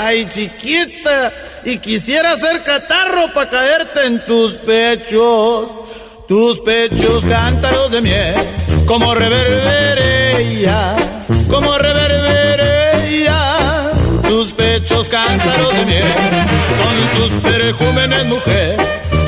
Ay, 0.03 0.27
chiquita, 0.33 1.31
y 1.67 1.77
quisiera 1.77 2.37
ser 2.37 2.63
catarro 2.63 3.35
para 3.35 3.51
caerte 3.51 4.07
en 4.07 4.25
tus 4.25 4.55
pechos. 4.55 5.73
Tus 6.31 6.61
pechos 6.61 7.25
cántaros 7.25 7.91
de 7.91 8.01
miel, 8.03 8.35
como 8.87 9.13
reverberea, 9.17 10.95
como 11.49 11.77
reverberea. 11.77 13.37
Tus 14.29 14.53
pechos 14.53 15.09
cántaros 15.09 15.77
de 15.77 15.87
miel, 15.87 16.05
son 16.79 17.21
tus 17.21 17.33
perejúmenes, 17.41 18.27
mujer, 18.27 18.77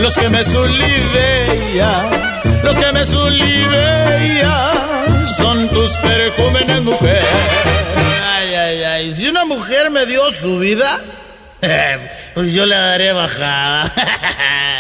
los 0.00 0.14
que 0.14 0.28
me 0.28 0.44
sulivean, 0.44 2.06
los 2.62 2.78
que 2.78 2.92
me 2.92 3.04
sulivean. 3.04 4.46
Son 5.36 5.68
tus 5.70 5.90
perejúmenes, 5.94 6.82
mujer. 6.82 7.24
Ay, 8.32 8.54
ay, 8.54 8.84
ay, 8.84 9.14
si 9.16 9.26
una 9.26 9.44
mujer 9.44 9.90
me 9.90 10.06
dio 10.06 10.30
su 10.30 10.60
vida, 10.60 11.00
pues 12.34 12.52
yo 12.52 12.64
le 12.64 12.76
daré 12.76 13.12
bajada. 13.12 13.92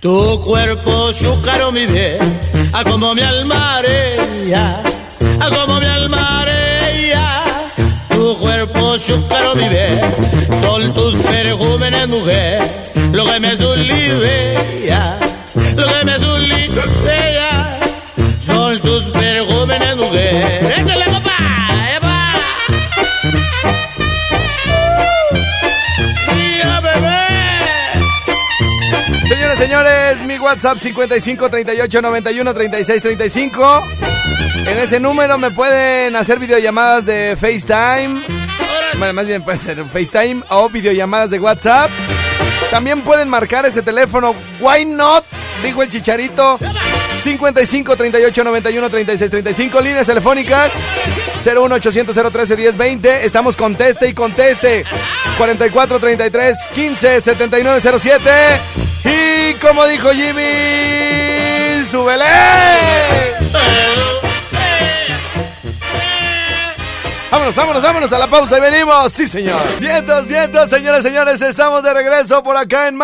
Tu 0.00 0.40
cuerpo, 0.40 1.12
chúcaro, 1.12 1.70
mi 1.72 1.84
bien, 1.84 2.40
a 2.72 2.82
como 2.84 3.14
mi 3.14 3.20
almarea, 3.20 4.82
a 5.38 5.48
como 5.50 5.78
mi 5.78 5.84
almarea. 5.84 7.44
Tu 8.08 8.38
cuerpo, 8.38 8.96
chúcaro, 8.96 9.54
mi 9.56 9.68
bien, 9.68 10.00
son 10.58 10.94
tus 10.94 11.16
perejúmenes, 11.16 12.08
mujer, 12.08 12.62
lo 13.12 13.26
que 13.26 13.40
me 13.40 13.54
sulivea, 13.58 15.18
lo 15.76 15.86
que 15.86 16.04
me 16.06 16.18
sulivea, 16.18 17.78
son 18.46 18.80
tus 18.80 19.02
perejúmenes, 19.04 19.29
Señores, 29.70 30.24
mi 30.24 30.36
WhatsApp 30.36 30.78
55 30.78 31.48
38 31.48 32.02
91 32.02 32.54
36 32.54 33.02
35. 33.02 33.84
En 34.66 34.78
ese 34.78 34.98
número 34.98 35.38
me 35.38 35.52
pueden 35.52 36.16
hacer 36.16 36.40
videollamadas 36.40 37.06
de 37.06 37.36
FaceTime. 37.40 38.20
Bueno, 38.98 39.12
más 39.12 39.28
bien 39.28 39.44
puede 39.44 39.58
ser 39.58 39.84
FaceTime 39.84 40.42
o 40.48 40.68
videollamadas 40.70 41.30
de 41.30 41.38
WhatsApp. 41.38 41.88
También 42.72 43.02
pueden 43.02 43.28
marcar 43.28 43.64
ese 43.64 43.80
teléfono. 43.80 44.34
Why 44.58 44.86
not? 44.86 45.24
Dijo 45.62 45.84
el 45.84 45.88
chicharito. 45.88 46.58
55 47.20 47.96
38 47.96 48.42
91 48.42 48.90
36 48.90 49.30
35. 49.30 49.80
Líneas 49.82 50.06
telefónicas 50.06 50.72
01 51.46 51.76
800 51.76 52.32
013 52.32 52.56
1020. 52.56 53.24
Estamos 53.24 53.54
conteste 53.54 54.08
y 54.08 54.14
conteste. 54.14 54.84
44 55.38 56.00
33 56.00 56.58
15 56.74 57.20
79 57.20 57.80
07. 58.00 58.89
Y 59.50 59.54
como 59.54 59.84
dijo 59.86 60.10
Jimmy, 60.10 61.84
súbele. 61.84 62.24
Vámonos, 67.32 67.56
vámonos, 67.56 67.82
vámonos 67.82 68.12
a 68.12 68.18
la 68.18 68.26
pausa 68.28 68.58
y 68.58 68.60
venimos. 68.60 69.12
Sí, 69.12 69.26
señor. 69.26 69.60
Vientos, 69.80 70.28
vientos, 70.28 70.70
señores, 70.70 71.02
señores. 71.02 71.42
Estamos 71.42 71.82
de 71.82 71.92
regreso 71.92 72.44
por 72.44 72.56
acá 72.56 72.86
en 72.86 72.96
My 72.96 73.02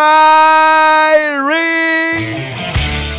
Ring. 1.48 2.36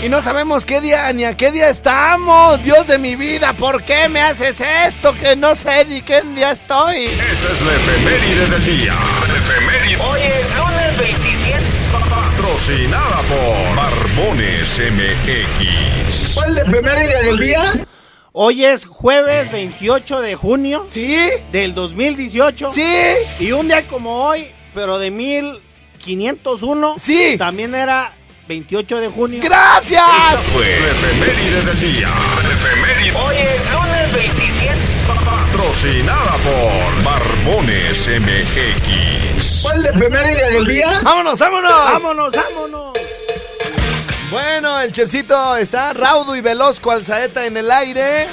Y 0.04 0.10
no 0.10 0.22
sabemos 0.22 0.66
qué 0.66 0.80
día 0.80 1.12
ni 1.12 1.26
a 1.26 1.36
qué 1.36 1.52
día 1.52 1.70
estamos. 1.70 2.64
Dios 2.64 2.88
de 2.88 2.98
mi 2.98 3.18
vida, 3.18 3.52
¿por 3.52 3.84
qué 3.84 4.08
me 4.08 4.22
haces 4.22 4.62
esto? 4.62 5.14
Que 5.16 5.36
no 5.36 5.54
sé 5.54 5.84
ni 5.84 6.02
qué 6.02 6.22
día 6.22 6.52
estoy. 6.52 7.08
Esta 7.08 7.52
es 7.52 7.62
la 7.62 7.76
efeméride 7.76 8.48
del 8.48 8.66
día. 8.66 8.96
Patrocinada 12.58 13.22
por 13.30 13.76
Barbones 13.76 14.80
MX. 14.80 16.34
¿Cuál 16.34 16.56
de 16.56 16.62
efeméride 16.62 17.24
del 17.24 17.38
día? 17.38 17.74
Hoy 18.32 18.66
es 18.66 18.88
jueves 18.88 19.52
28 19.52 20.22
de 20.22 20.36
junio 20.36 20.84
¿Sí? 20.90 21.16
del 21.52 21.76
2018. 21.76 22.72
¿Sí? 22.72 22.84
Y 23.40 23.52
un 23.52 23.68
día 23.68 23.84
como 23.86 24.24
hoy, 24.26 24.48
pero 24.74 24.98
de 24.98 25.12
1501, 25.12 26.96
Sí. 26.98 27.36
también 27.38 27.76
era 27.76 28.14
28 28.48 29.02
de 29.02 29.08
junio. 29.10 29.40
¡Gracias! 29.44 30.02
Esta 30.32 30.42
fue 30.52 30.80
la 30.80 30.92
efeméride 30.94 31.62
del 31.62 31.80
día. 31.80 32.10
Efeméride. 32.52 33.16
Hoy 33.18 33.36
es 33.36 33.72
lunes 33.72 34.14
27. 34.14 34.76
Patrocinada 35.08 36.32
por 36.38 37.04
Barbones 37.48 38.10
MX. 38.10 39.62
¿Cuál 39.64 39.82
de 39.82 39.90
efeméride 39.90 40.52
del 40.52 40.68
día? 40.68 41.00
¡Vámonos, 41.02 41.40
vámonos! 41.40 41.72
Vámonos, 41.72 42.34
vámonos. 42.36 42.94
Bueno, 44.30 44.82
el 44.82 44.92
chefcito 44.92 45.56
está 45.56 45.94
raudo 45.94 46.36
y 46.36 46.42
veloz 46.42 46.82
cual 46.82 47.06
saeta 47.06 47.46
en 47.46 47.56
el 47.56 47.72
aire. 47.72 48.24
Es 48.24 48.28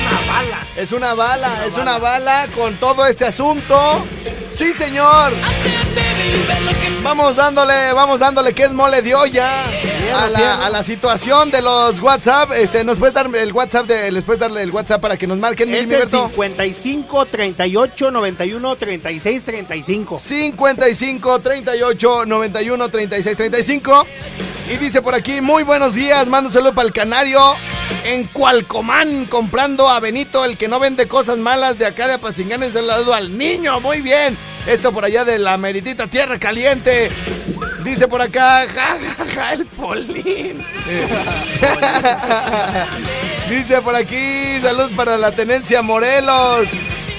una 0.00 0.32
bala. 0.32 0.66
Es 0.76 0.92
una 0.92 1.14
bala, 1.14 1.66
es 1.66 1.74
una 1.74 1.98
bala 1.98 2.48
con 2.54 2.76
todo 2.76 3.04
este 3.04 3.26
asunto. 3.26 4.02
Sí, 4.50 4.72
señor. 4.72 5.34
Vamos 7.02 7.36
dándole, 7.36 7.92
vamos 7.92 8.18
dándole 8.18 8.54
que 8.54 8.62
es 8.62 8.72
mole 8.72 9.02
de 9.02 9.14
olla 9.14 9.64
a 10.12 10.28
la, 10.28 10.66
a 10.66 10.70
la 10.70 10.82
situación 10.82 11.50
de 11.50 11.62
los 11.62 12.00
WhatsApp. 12.00 12.52
Este, 12.52 12.84
nos 12.84 12.98
puedes 12.98 13.14
dar 13.14 13.26
el 13.34 13.52
WhatsApp 13.52 13.86
de, 13.86 14.12
les 14.12 14.24
puedes 14.24 14.40
darle 14.40 14.62
el 14.62 14.70
WhatsApp 14.70 15.00
para 15.00 15.16
que 15.16 15.26
nos 15.26 15.38
marquen, 15.38 15.74
Es 15.74 15.82
el 15.82 15.86
Berto. 15.86 16.28
55 16.28 17.26
38 17.26 18.10
91 18.10 18.76
36 18.76 19.44
35. 19.44 20.18
55 20.18 21.40
38 21.40 22.26
91 22.26 22.88
36 22.88 23.36
35 23.36 24.06
y 24.70 24.76
dice 24.76 25.02
por 25.02 25.14
aquí 25.14 25.40
muy 25.40 25.64
buenos 25.64 25.94
días 25.94 26.28
saludo 26.50 26.74
para 26.74 26.86
el 26.86 26.92
canario 26.92 27.40
en 28.04 28.24
Cualcomán 28.28 29.26
comprando 29.26 29.88
a 29.88 30.00
Benito 30.00 30.44
el 30.44 30.56
que 30.56 30.68
no 30.68 30.78
vende 30.78 31.08
cosas 31.08 31.38
malas 31.38 31.78
de 31.78 31.86
acá 31.86 32.06
de 32.06 32.14
Apazinganes 32.14 32.72
del 32.72 32.86
lado 32.86 33.12
al 33.12 33.36
niño 33.36 33.80
muy 33.80 34.00
bien 34.00 34.36
esto 34.66 34.92
por 34.92 35.04
allá 35.04 35.24
de 35.24 35.38
la 35.38 35.56
meritita 35.56 36.06
tierra 36.06 36.38
caliente 36.38 37.10
dice 37.84 38.08
por 38.08 38.22
acá 38.22 38.66
ja 38.66 38.96
ja 38.98 39.26
ja 39.34 39.52
el 39.52 39.66
polín 39.66 40.64
dice 43.50 43.82
por 43.82 43.96
aquí 43.96 44.60
saludos 44.60 44.92
para 44.96 45.16
la 45.16 45.32
tenencia 45.32 45.82
Morelos 45.82 46.68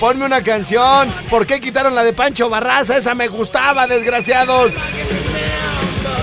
Ponme 0.03 0.25
una 0.25 0.43
canción. 0.43 1.13
¿Por 1.29 1.45
qué 1.45 1.61
quitaron 1.61 1.95
la 1.95 2.03
de 2.03 2.11
Pancho 2.11 2.49
Barraza? 2.49 2.97
Esa 2.97 3.15
me 3.15 3.29
gustaba, 3.29 3.87
desgraciados. 3.87 4.73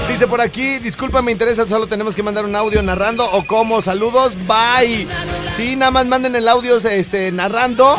Dice 0.06 0.26
por 0.26 0.42
aquí, 0.42 0.78
disculpa, 0.80 1.22
me 1.22 1.32
interesa, 1.32 1.66
solo 1.66 1.86
tenemos 1.86 2.14
que 2.14 2.22
mandar 2.22 2.44
un 2.44 2.54
audio 2.54 2.82
narrando 2.82 3.24
o 3.24 3.46
cómo. 3.46 3.80
Saludos, 3.80 4.34
bye. 4.46 5.08
Sí, 5.56 5.76
nada 5.76 5.92
más 5.92 6.04
manden 6.04 6.36
el 6.36 6.46
audio 6.46 6.76
este, 6.76 7.32
narrando. 7.32 7.96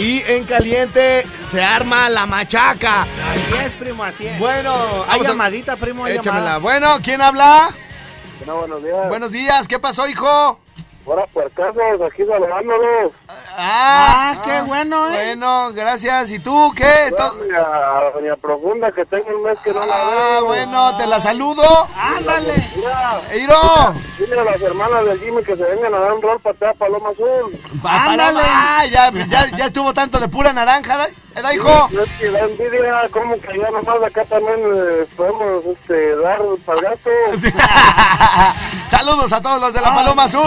Y 0.00 0.22
en 0.26 0.44
caliente 0.44 1.26
se 1.50 1.62
arma 1.62 2.08
la 2.08 2.24
machaca. 2.24 3.02
Así 3.02 3.54
es, 3.66 3.72
primo, 3.72 4.02
así 4.02 4.26
es. 4.26 4.38
Bueno, 4.38 4.72
hay 5.06 5.20
llamadita, 5.20 5.76
primo, 5.76 6.06
hay 6.06 6.14
Échamela. 6.16 6.40
llamada. 6.40 6.58
Bueno, 6.58 6.96
¿quién 7.02 7.20
habla? 7.20 7.68
Bueno, 8.38 8.56
buenos 8.60 8.82
días. 8.82 9.08
Buenos 9.10 9.30
días, 9.32 9.68
¿qué 9.68 9.78
pasó, 9.78 10.08
hijo? 10.08 10.58
Ahora 11.06 11.26
por 11.32 11.50
caso, 11.52 11.80
aquí 12.06 12.24
saludándolos. 12.24 13.12
Ah, 13.56 14.32
Ah, 14.32 14.42
qué 14.44 14.60
bueno, 14.62 15.08
¿eh? 15.08 15.12
Bueno, 15.34 15.72
gracias. 15.72 16.30
¿Y 16.30 16.38
tú 16.38 16.72
qué? 16.76 17.12
To- 17.16 17.36
A 17.58 18.10
Doña 18.14 18.36
Profunda, 18.36 18.92
que 18.92 19.04
tengo 19.06 19.28
un 19.36 19.42
mes 19.42 19.58
que 19.60 19.72
no 19.72 19.84
la 19.84 19.94
Ah, 19.94 20.10
veo. 20.12 20.44
bueno, 20.46 20.96
te 20.98 21.06
la 21.06 21.18
saludo. 21.18 21.62
Ándale. 21.96 22.54
Mira, 22.76 23.20
¡Iro! 23.42 23.94
dile 24.18 24.38
a 24.40 24.44
las 24.44 24.60
hermanas 24.62 25.04
del 25.06 25.20
Jimmy 25.20 25.42
que 25.42 25.56
se 25.56 25.62
vengan 25.64 25.94
a 25.94 25.98
dar 25.98 26.12
un 26.12 26.22
rol 26.22 26.38
para 26.40 26.54
acá, 26.56 26.74
Paloma 26.78 27.10
Azul. 27.10 27.58
Ándale. 27.82 28.40
Ah, 28.44 28.84
ya, 28.90 29.10
ya, 29.26 29.46
ya 29.56 29.66
estuvo 29.66 29.92
tanto 29.92 30.18
de 30.20 30.28
pura 30.28 30.52
naranja, 30.52 30.96
¿da, 30.96 31.08
¿da, 31.42 31.54
hijo? 31.54 31.88
No 31.92 32.02
es 32.02 32.10
que 32.18 32.30
da 32.30 32.40
envidia, 32.40 33.08
como 33.10 33.40
que 33.40 33.58
ya 33.58 33.70
nomás 33.70 34.02
acá 34.06 34.24
también 34.24 34.58
eh, 34.60 35.06
podemos 35.16 35.64
este, 35.66 36.16
dar 36.16 36.38
gasto. 36.66 37.10
Sí. 37.40 37.48
Saludos 38.86 39.32
a 39.32 39.40
todos 39.40 39.60
los 39.60 39.72
de 39.72 39.80
la 39.80 39.94
Paloma 39.94 40.24
Azul. 40.24 40.42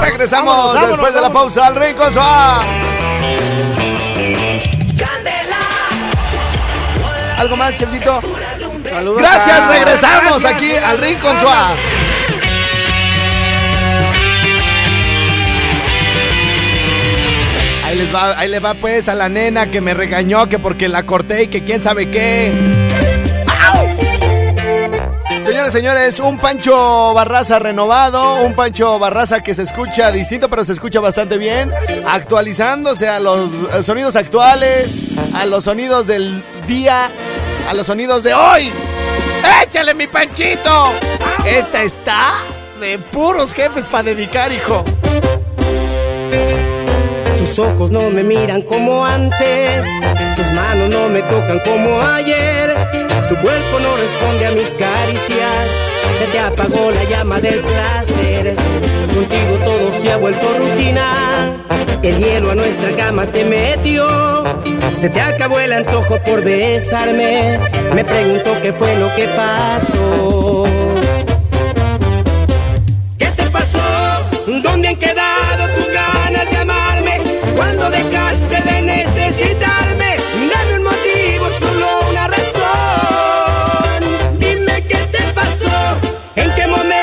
Regresamos 0.00 0.54
Vámonos, 0.54 0.74
vámonos, 0.74 0.88
después 0.90 1.14
de 1.14 1.20
la 1.20 1.28
vámonos. 1.28 1.54
pausa 1.54 1.66
al 1.66 1.76
Rincón 1.76 2.12
Suá. 2.12 2.62
¿Algo 7.38 7.56
más, 7.56 7.76
Chefcito? 7.78 8.20
Saludos 8.88 9.18
Gracias, 9.20 9.60
a- 9.60 9.68
regresamos 9.68 10.40
Gracias, 10.40 10.52
aquí 10.52 10.76
al 10.76 10.98
Rincón 10.98 11.38
Suá. 11.40 11.74
Ahí 17.96 18.02
les 18.02 18.14
va, 18.14 18.46
le 18.46 18.60
va 18.60 18.74
pues 18.74 19.08
a 19.08 19.14
la 19.14 19.30
nena 19.30 19.70
que 19.70 19.80
me 19.80 19.94
regañó 19.94 20.50
que 20.50 20.58
porque 20.58 20.86
la 20.86 21.06
corté 21.06 21.44
y 21.44 21.46
que 21.46 21.64
quién 21.64 21.82
sabe 21.82 22.10
qué. 22.10 22.52
Señores, 25.42 25.72
señores, 25.72 26.20
un 26.20 26.36
Pancho 26.36 27.14
Barraza 27.14 27.58
renovado, 27.58 28.42
un 28.42 28.54
Pancho 28.54 28.98
Barraza 28.98 29.42
que 29.42 29.54
se 29.54 29.62
escucha 29.62 30.12
distinto, 30.12 30.50
pero 30.50 30.62
se 30.62 30.74
escucha 30.74 31.00
bastante 31.00 31.38
bien, 31.38 31.72
actualizándose 32.06 33.08
a 33.08 33.18
los 33.18 33.50
eh, 33.72 33.82
sonidos 33.82 34.14
actuales, 34.14 35.16
a 35.34 35.46
los 35.46 35.64
sonidos 35.64 36.06
del 36.06 36.42
día, 36.66 37.08
a 37.66 37.72
los 37.72 37.86
sonidos 37.86 38.22
de 38.22 38.34
hoy. 38.34 38.70
¡Échale 39.62 39.94
mi 39.94 40.06
Panchito! 40.06 40.92
Esta 41.46 41.82
está 41.82 42.34
de 42.78 42.98
puros 42.98 43.54
jefes 43.54 43.86
para 43.86 44.02
dedicar, 44.02 44.52
hijo. 44.52 44.84
Tus 47.46 47.60
ojos 47.60 47.92
no 47.92 48.10
me 48.10 48.24
miran 48.24 48.60
como 48.62 49.06
antes, 49.06 49.86
tus 50.34 50.50
manos 50.50 50.90
no 50.90 51.08
me 51.08 51.22
tocan 51.22 51.60
como 51.60 52.02
ayer, 52.02 52.74
tu 53.28 53.36
cuerpo 53.36 53.78
no 53.80 53.96
responde 53.96 54.46
a 54.46 54.50
mis 54.50 54.74
caricias, 54.74 55.68
se 56.18 56.26
te 56.32 56.40
apagó 56.40 56.90
la 56.90 57.04
llama 57.04 57.40
del 57.40 57.60
placer, 57.60 58.56
contigo 59.14 59.64
todo 59.64 59.92
se 59.92 60.10
ha 60.10 60.16
vuelto 60.16 60.44
rutina, 60.58 61.56
el 62.02 62.18
hielo 62.18 62.50
a 62.50 62.56
nuestra 62.56 62.90
cama 62.96 63.24
se 63.24 63.44
metió, 63.44 64.44
se 64.92 65.08
te 65.08 65.20
acabó 65.20 65.60
el 65.60 65.72
antojo 65.72 66.18
por 66.26 66.42
besarme, 66.42 67.60
me 67.94 68.04
pregunto 68.04 68.56
qué 68.60 68.72
fue 68.72 68.96
lo 68.96 69.14
que 69.14 69.28
pasó. 69.28 70.64
¿Qué 73.16 73.26
te 73.26 73.44
pasó? 73.44 73.78
¿Dónde 74.64 74.88
han 74.88 74.96
quedado 74.96 75.68
tus 75.76 75.94
ganas 75.94 76.50
de 76.50 76.56
amarme? 76.56 77.05
¿Cuándo 77.56 77.90
dejaste 77.90 78.60
de 78.60 78.82
necesitarme? 78.82 80.16
Dame 80.52 80.76
un 80.76 80.84
motivo, 80.84 81.50
solo 81.58 81.86
una 82.10 82.28
razón. 82.28 84.02
Dime 84.38 84.82
qué 84.82 84.98
te 85.10 85.22
pasó. 85.32 85.96
¿En 86.36 86.54
qué 86.54 86.66
momento 86.66 86.95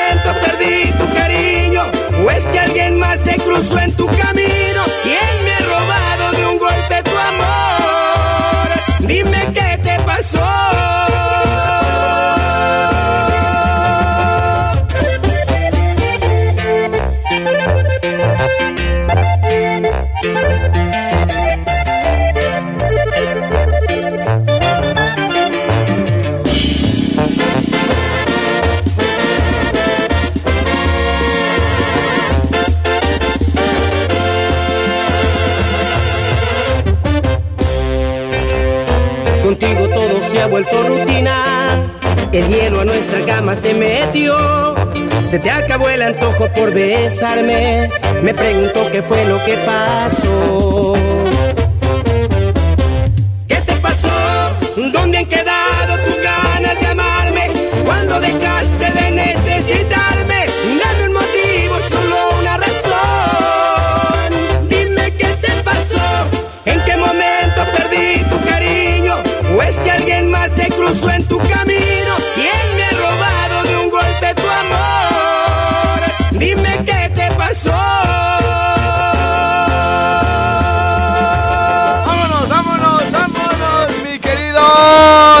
Se 45.34 45.40
te 45.40 45.50
acabó 45.50 45.88
el 45.88 46.00
antojo 46.00 46.46
por 46.52 46.72
besarme. 46.72 47.90
Me 48.22 48.32
pregunto 48.32 48.88
qué 48.92 49.02
fue 49.02 49.24
lo 49.24 49.44
que 49.44 49.56
pasó. 49.66 50.94
¿Qué 53.48 53.56
te 53.56 53.72
pasó? 53.82 54.08
¿Dónde 54.92 55.18
han 55.18 55.26
quedado 55.26 55.98
tus 56.06 56.22
ganas 56.22 56.80
de 56.80 56.86
amarme? 56.86 57.50
¿Cuándo 57.84 58.20
dejaste 58.20 58.92
de 58.92 59.10
necesitarme? 59.10 60.03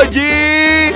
G. 0.02 0.92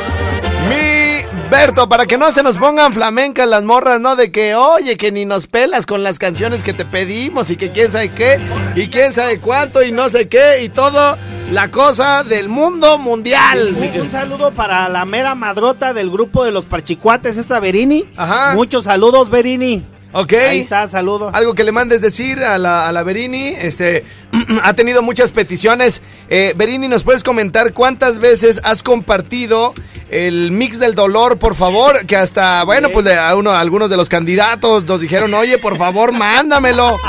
Mi 0.68 1.24
Berto, 1.50 1.88
para 1.88 2.06
que 2.06 2.18
no 2.18 2.30
se 2.32 2.42
nos 2.42 2.56
pongan 2.56 2.92
flamencas 2.92 3.48
las 3.48 3.64
morras, 3.64 4.00
¿no? 4.00 4.16
De 4.16 4.30
que, 4.30 4.54
oye, 4.54 4.96
que 4.96 5.10
ni 5.10 5.24
nos 5.24 5.46
pelas 5.46 5.86
con 5.86 6.02
las 6.02 6.18
canciones 6.18 6.62
que 6.62 6.74
te 6.74 6.84
pedimos 6.84 7.50
y 7.50 7.56
que 7.56 7.70
quién 7.70 7.90
sabe 7.90 8.12
qué, 8.12 8.38
y 8.74 8.88
quién 8.88 9.12
sabe 9.14 9.40
cuánto, 9.40 9.82
y 9.82 9.90
no 9.90 10.10
sé 10.10 10.28
qué, 10.28 10.62
y 10.62 10.68
todo 10.68 11.16
la 11.50 11.70
cosa 11.70 12.22
del 12.22 12.48
mundo 12.50 12.98
mundial. 12.98 13.74
Un, 13.74 14.00
un 14.02 14.10
saludo 14.10 14.52
para 14.52 14.88
la 14.88 15.06
mera 15.06 15.34
madrota 15.34 15.94
del 15.94 16.10
grupo 16.10 16.44
de 16.44 16.52
los 16.52 16.66
parchicuates, 16.66 17.38
esta 17.38 17.60
Berini. 17.60 18.04
Ajá. 18.16 18.54
Muchos 18.54 18.84
saludos, 18.84 19.30
Berini. 19.30 19.84
Ok. 20.12 20.32
Ahí 20.32 20.60
está, 20.60 20.88
saludo. 20.88 21.30
Algo 21.34 21.54
que 21.54 21.64
le 21.64 21.72
mandes 21.72 22.00
decir 22.00 22.42
a 22.42 22.56
la, 22.58 22.88
a 22.88 22.92
la 22.92 23.02
Berini, 23.02 23.48
este, 23.48 24.04
ha 24.62 24.72
tenido 24.72 25.02
muchas 25.02 25.32
peticiones. 25.32 26.00
Eh, 26.30 26.54
Berini, 26.56 26.88
¿nos 26.88 27.04
puedes 27.04 27.22
comentar 27.22 27.72
cuántas 27.74 28.18
veces 28.18 28.60
has 28.64 28.82
compartido 28.82 29.74
el 30.10 30.50
mix 30.50 30.78
del 30.78 30.94
dolor, 30.94 31.38
por 31.38 31.54
favor? 31.54 32.06
Que 32.06 32.16
hasta, 32.16 32.64
bueno, 32.64 32.88
pues 32.90 33.06
a 33.14 33.36
uno, 33.36 33.50
algunos 33.52 33.90
de 33.90 33.96
los 33.98 34.08
candidatos 34.08 34.84
nos 34.84 35.00
dijeron, 35.02 35.34
oye, 35.34 35.58
por 35.58 35.76
favor, 35.76 36.12
mándamelo. 36.12 36.98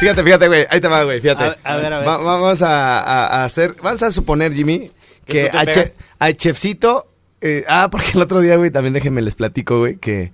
Fíjate, 0.00 0.22
fíjate, 0.24 0.48
güey, 0.48 0.66
ahí 0.68 0.78
te 0.80 0.88
va, 0.88 1.04
güey, 1.04 1.20
fíjate. 1.22 1.44
A- 1.44 1.56
a 1.64 1.76
ver, 1.76 1.92
a 1.92 1.98
ver. 2.00 2.08
Va- 2.08 2.18
vamos 2.18 2.60
a, 2.60 3.44
hacer, 3.44 3.74
vamos 3.82 4.02
a 4.02 4.12
suponer, 4.12 4.52
Jimmy, 4.52 4.90
que 5.26 5.48
te 5.48 5.56
a. 5.58 5.64
Che- 5.66 5.94
a 6.18 6.32
Chefcito, 6.34 7.06
eh, 7.46 7.64
ah, 7.68 7.88
porque 7.90 8.12
el 8.14 8.22
otro 8.22 8.40
día, 8.40 8.56
güey, 8.56 8.70
también 8.70 8.92
déjenme 8.94 9.22
les 9.22 9.34
platico, 9.34 9.78
güey, 9.78 9.96
que 9.96 10.32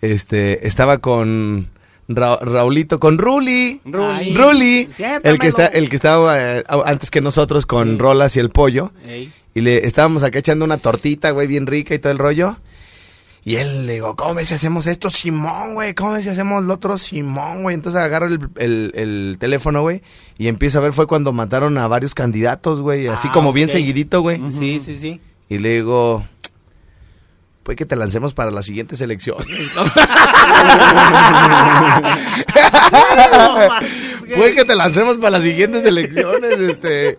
este 0.00 0.66
estaba 0.66 0.98
con 0.98 1.68
Ra- 2.08 2.38
Raulito, 2.40 2.98
con 3.00 3.18
Ruli, 3.18 3.80
Ruli. 3.84 4.34
Ruli, 4.34 4.88
el 5.24 5.38
que 5.38 5.46
está, 5.48 5.66
el 5.66 5.88
que 5.90 5.96
estaba 5.96 6.58
eh, 6.58 6.64
antes 6.84 7.10
que 7.10 7.20
nosotros 7.20 7.66
con 7.66 7.98
Rolas 7.98 8.36
y 8.36 8.40
el 8.40 8.50
pollo, 8.50 8.92
Ey. 9.06 9.32
y 9.54 9.60
le 9.60 9.86
estábamos 9.86 10.22
acá 10.22 10.38
echando 10.38 10.64
una 10.64 10.78
tortita, 10.78 11.30
güey, 11.30 11.46
bien 11.46 11.66
rica 11.66 11.94
y 11.94 11.98
todo 11.98 12.12
el 12.12 12.18
rollo. 12.18 12.56
Y 13.44 13.54
él 13.56 13.86
le 13.86 13.94
digo, 13.94 14.14
¿cómo 14.14 14.34
ves 14.34 14.48
si 14.48 14.54
hacemos 14.54 14.86
esto, 14.86 15.08
Simón, 15.10 15.72
güey? 15.74 15.94
¿Cómo 15.94 16.12
ves 16.12 16.24
si 16.24 16.28
hacemos 16.30 16.64
lo 16.64 16.74
otro, 16.74 16.98
Simón, 16.98 17.62
güey? 17.62 17.74
Entonces 17.74 17.98
agarro 18.00 18.26
el, 18.26 18.40
el- 18.56 18.92
el 18.94 19.36
teléfono, 19.38 19.80
güey, 19.82 20.02
y 20.36 20.48
empiezo 20.48 20.78
a 20.78 20.80
ver, 20.82 20.92
fue 20.92 21.06
cuando 21.06 21.32
mataron 21.32 21.78
a 21.78 21.86
varios 21.88 22.14
candidatos, 22.14 22.82
güey, 22.82 23.06
así 23.06 23.28
Ah, 23.30 23.32
como 23.32 23.52
bien 23.54 23.68
seguidito, 23.68 24.20
güey. 24.20 24.40
Sí, 24.50 24.80
sí, 24.84 24.98
sí. 24.98 25.20
Y 25.48 25.58
le 25.58 25.76
digo, 25.76 26.26
pues 27.68 27.76
que 27.76 27.84
te 27.84 27.96
lancemos 27.96 28.32
para 28.32 28.50
las 28.50 28.64
siguientes 28.64 28.98
elecciones. 29.02 29.46
Puede 34.34 34.54
que 34.54 34.64
te 34.64 34.74
lancemos 34.74 35.18
para 35.18 35.32
las 35.32 35.42
siguientes 35.42 35.84
elecciones, 35.84 36.50
este. 36.60 37.18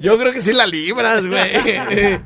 Yo 0.00 0.18
creo 0.18 0.34
que 0.34 0.42
sí 0.42 0.52
la 0.52 0.66
libras, 0.66 1.26
güey. 1.26 1.50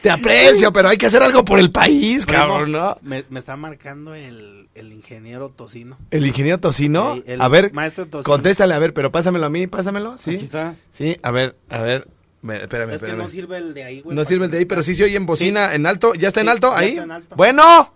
Te 0.00 0.08
aprecio, 0.08 0.72
pero 0.72 0.88
hay 0.88 0.96
que 0.96 1.04
hacer 1.04 1.22
algo 1.22 1.44
por 1.44 1.60
el 1.60 1.70
país, 1.70 2.24
cabrón, 2.24 2.72
¿no? 2.72 2.96
Me, 3.02 3.22
me 3.28 3.40
está 3.40 3.58
marcando 3.58 4.14
el, 4.14 4.70
el 4.74 4.94
ingeniero 4.94 5.50
Tocino. 5.50 5.98
El 6.10 6.24
ingeniero 6.26 6.58
Tocino. 6.58 7.16
Sí, 7.16 7.24
el 7.26 7.42
a 7.42 7.48
ver, 7.48 7.70
maestro 7.74 8.06
Tocino. 8.06 8.24
contéstale, 8.24 8.72
a 8.72 8.78
ver, 8.78 8.94
pero 8.94 9.12
pásamelo 9.12 9.44
a 9.44 9.50
mí, 9.50 9.66
pásamelo, 9.66 10.16
¿sí? 10.16 10.36
Aquí 10.36 10.44
está. 10.46 10.74
Sí, 10.90 11.18
a 11.22 11.30
ver, 11.32 11.56
a 11.68 11.82
ver. 11.82 12.08
Me- 12.42 12.56
Espérame, 12.56 12.90
Es 12.92 13.00
que 13.00 13.06
espérame. 13.06 13.18
no 13.24 13.28
sirve 13.28 13.56
el 13.58 13.74
de 13.74 13.84
ahí, 13.84 14.00
güey. 14.02 14.16
No 14.16 14.24
sirve 14.24 14.44
el 14.44 14.50
de 14.50 14.58
ahí, 14.58 14.64
pero 14.66 14.82
sí 14.82 14.94
se 14.94 15.04
oye 15.04 15.16
en 15.16 15.26
bocina 15.26 15.74
en 15.74 15.86
alto. 15.86 16.14
¿Ya 16.14 16.28
está 16.28 16.40
en 16.40 16.46
Sí, 16.46 16.50
alto? 16.52 16.70
ya 16.72 16.78
Ahí. 16.78 16.88
está 16.90 17.02
en 17.02 17.10
alto. 17.10 17.36
Bueno. 17.36 17.92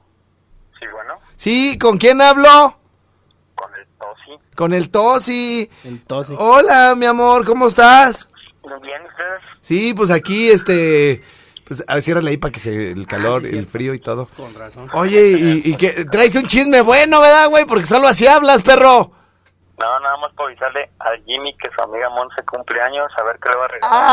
Sí, 0.81 0.87
bueno, 0.93 1.15
Sí, 1.37 1.79
¿con 1.79 1.99
quién 1.99 2.21
hablo? 2.21 2.77
con 3.55 3.71
el 3.75 3.87
Tosi. 3.99 4.57
Con 4.57 4.75
el 4.75 4.91
Tosi. 4.91 5.71
El 5.85 6.01
Tosi. 6.03 6.35
Hola, 6.39 6.95
mi 6.97 7.07
amor, 7.07 7.45
¿cómo 7.45 7.69
estás? 7.69 8.27
Muy 8.63 8.73
bien, 8.83 9.03
ustedes. 9.03 9.41
Sí, 9.61 9.95
pues 9.95 10.11
aquí, 10.11 10.49
este, 10.51 11.23
pues, 11.67 11.85
a 11.87 11.95
ver, 11.95 12.03
ciérrale 12.03 12.31
ahí 12.31 12.37
para 12.39 12.53
que 12.53 12.61
se, 12.61 12.91
el 12.93 13.07
calor, 13.07 13.43
sí, 13.43 13.49
el 13.49 13.53
cierto. 13.53 13.71
frío 13.71 13.95
y 13.95 13.99
todo. 14.01 14.27
Con 14.37 14.55
razón. 14.55 14.89
Oye, 14.95 15.31
y, 15.65 15.71
y 15.71 15.77
que 15.77 16.05
traes 16.07 16.35
un 16.37 16.45
chisme 16.47 16.81
bueno, 16.81 17.21
¿verdad, 17.21 17.49
güey? 17.49 17.65
Porque 17.67 17.87
solo 17.87 18.09
así 18.09 18.27
hablas, 18.27 18.63
perro. 18.63 19.13
No, 19.81 19.99
nada 20.01 20.17
más 20.19 20.31
para 20.35 20.49
avisarle 20.51 20.91
a 21.01 21.09
Jimmy 21.25 21.55
que 21.57 21.71
su 21.75 21.83
amiga 21.83 22.11
Monse 22.11 22.43
cumple 22.45 22.83
años, 22.83 23.07
a 23.19 23.25
ver 23.25 23.39
qué 23.43 23.49
le 23.49 23.57
va 23.57 23.65
a 23.65 23.69
regalar. 23.69 24.07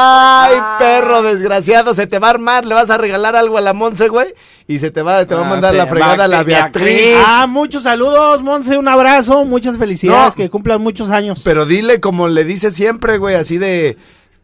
Ay, 0.50 0.56
perro 0.80 1.22
desgraciado, 1.24 1.94
se 1.94 2.08
te 2.08 2.20
va 2.20 2.28
a 2.28 2.30
armar, 2.30 2.64
le 2.66 2.74
vas 2.74 2.90
a 2.90 2.98
regalar 2.98 3.36
algo 3.36 3.58
a 3.58 3.62
la 3.62 3.74
Monse, 3.74 4.08
güey, 4.08 4.34
y 4.66 4.80
se 4.80 4.92
te 4.92 5.02
va, 5.02 5.26
te 5.26 5.36
va 5.36 5.42
a 5.42 5.46
Ah, 5.46 5.50
mandar 5.50 5.74
la 5.74 5.86
fregada 5.86 6.24
a 6.24 6.28
la 6.30 6.44
Beatriz. 6.44 7.18
Ah, 7.26 7.48
muchos 7.50 7.84
saludos, 7.84 8.42
Monse, 8.44 8.78
un 8.78 8.88
abrazo, 8.88 9.44
muchas 9.44 9.78
felicidades, 9.78 10.38
No. 10.38 10.44
que 10.44 10.50
cumplan 10.50 10.82
muchos 10.82 11.12
años. 11.12 11.42
Pero 11.44 11.66
dile 11.66 12.00
como 12.00 12.30
le 12.30 12.46
dice 12.46 12.72
siempre, 12.72 13.18
güey, 13.18 13.36
así 13.36 13.58
de, 13.58 13.98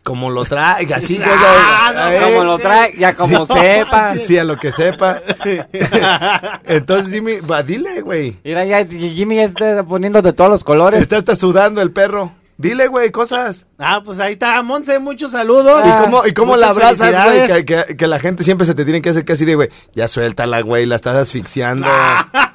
como 0.04 0.30
lo 0.30 0.46
trae, 0.46 0.86
así. 0.94 1.20
Ah, 1.24 1.92
no, 1.94 2.00
a 2.02 2.10
ver. 2.10 2.24
Como 2.24 2.44
lo 2.44 2.58
trae, 2.60 2.94
ya 2.98 3.14
como 3.16 3.46
sepa. 3.46 4.14
Sí, 4.24 4.38
a 4.38 4.44
lo 4.44 4.58
que 4.58 4.72
sepa. 4.72 5.22
Entonces, 6.66 7.12
Jimmy, 7.14 7.40
va, 7.40 7.64
dile, 7.64 8.02
güey. 8.02 8.38
Mira, 8.44 8.66
ya 8.66 8.86
Jimmy 8.86 9.38
ya 9.38 9.44
está 9.46 9.84
poniendo 9.84 10.22
de 10.22 10.34
todos 10.34 10.50
los 10.50 10.64
colores. 10.64 11.02
Está 11.02 11.18
hasta 11.18 11.36
sudando 11.36 11.82
el 11.82 11.92
perro. 11.92 12.32
Dile, 12.56 12.88
güey, 12.88 13.10
cosas. 13.12 13.66
Ah, 13.80 14.02
pues 14.06 14.20
ahí 14.20 14.34
está, 14.34 14.62
Monse, 14.62 15.00
muchos 15.00 15.32
saludos. 15.32 15.84
¿Y 15.86 16.04
cómo, 16.04 16.26
y 16.28 16.34
cómo 16.34 16.56
la 16.56 16.70
abrazas, 16.70 17.12
güey? 17.26 17.48
Que, 17.48 17.66
que- 17.66 17.98
que 17.98 18.08
la 18.08 18.20
gente 18.20 18.44
siempre 18.44 18.68
se 18.68 18.76
te 18.76 18.84
tiene 18.86 19.02
que 19.02 19.10
hacer 19.10 19.26
casi 19.26 19.44
de, 19.44 19.56
güey, 19.56 19.70
ya 19.96 20.08
suéltala, 20.08 20.62
güey, 20.62 20.86
la 20.86 20.96
estás 20.96 21.16
asfixiando. 21.16 21.88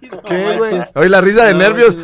¿Qué, 0.00 0.56
güey? 0.58 0.80
Oye, 0.94 1.08
la 1.08 1.20
risa 1.20 1.44
de 1.46 1.54
nervios. 1.54 1.96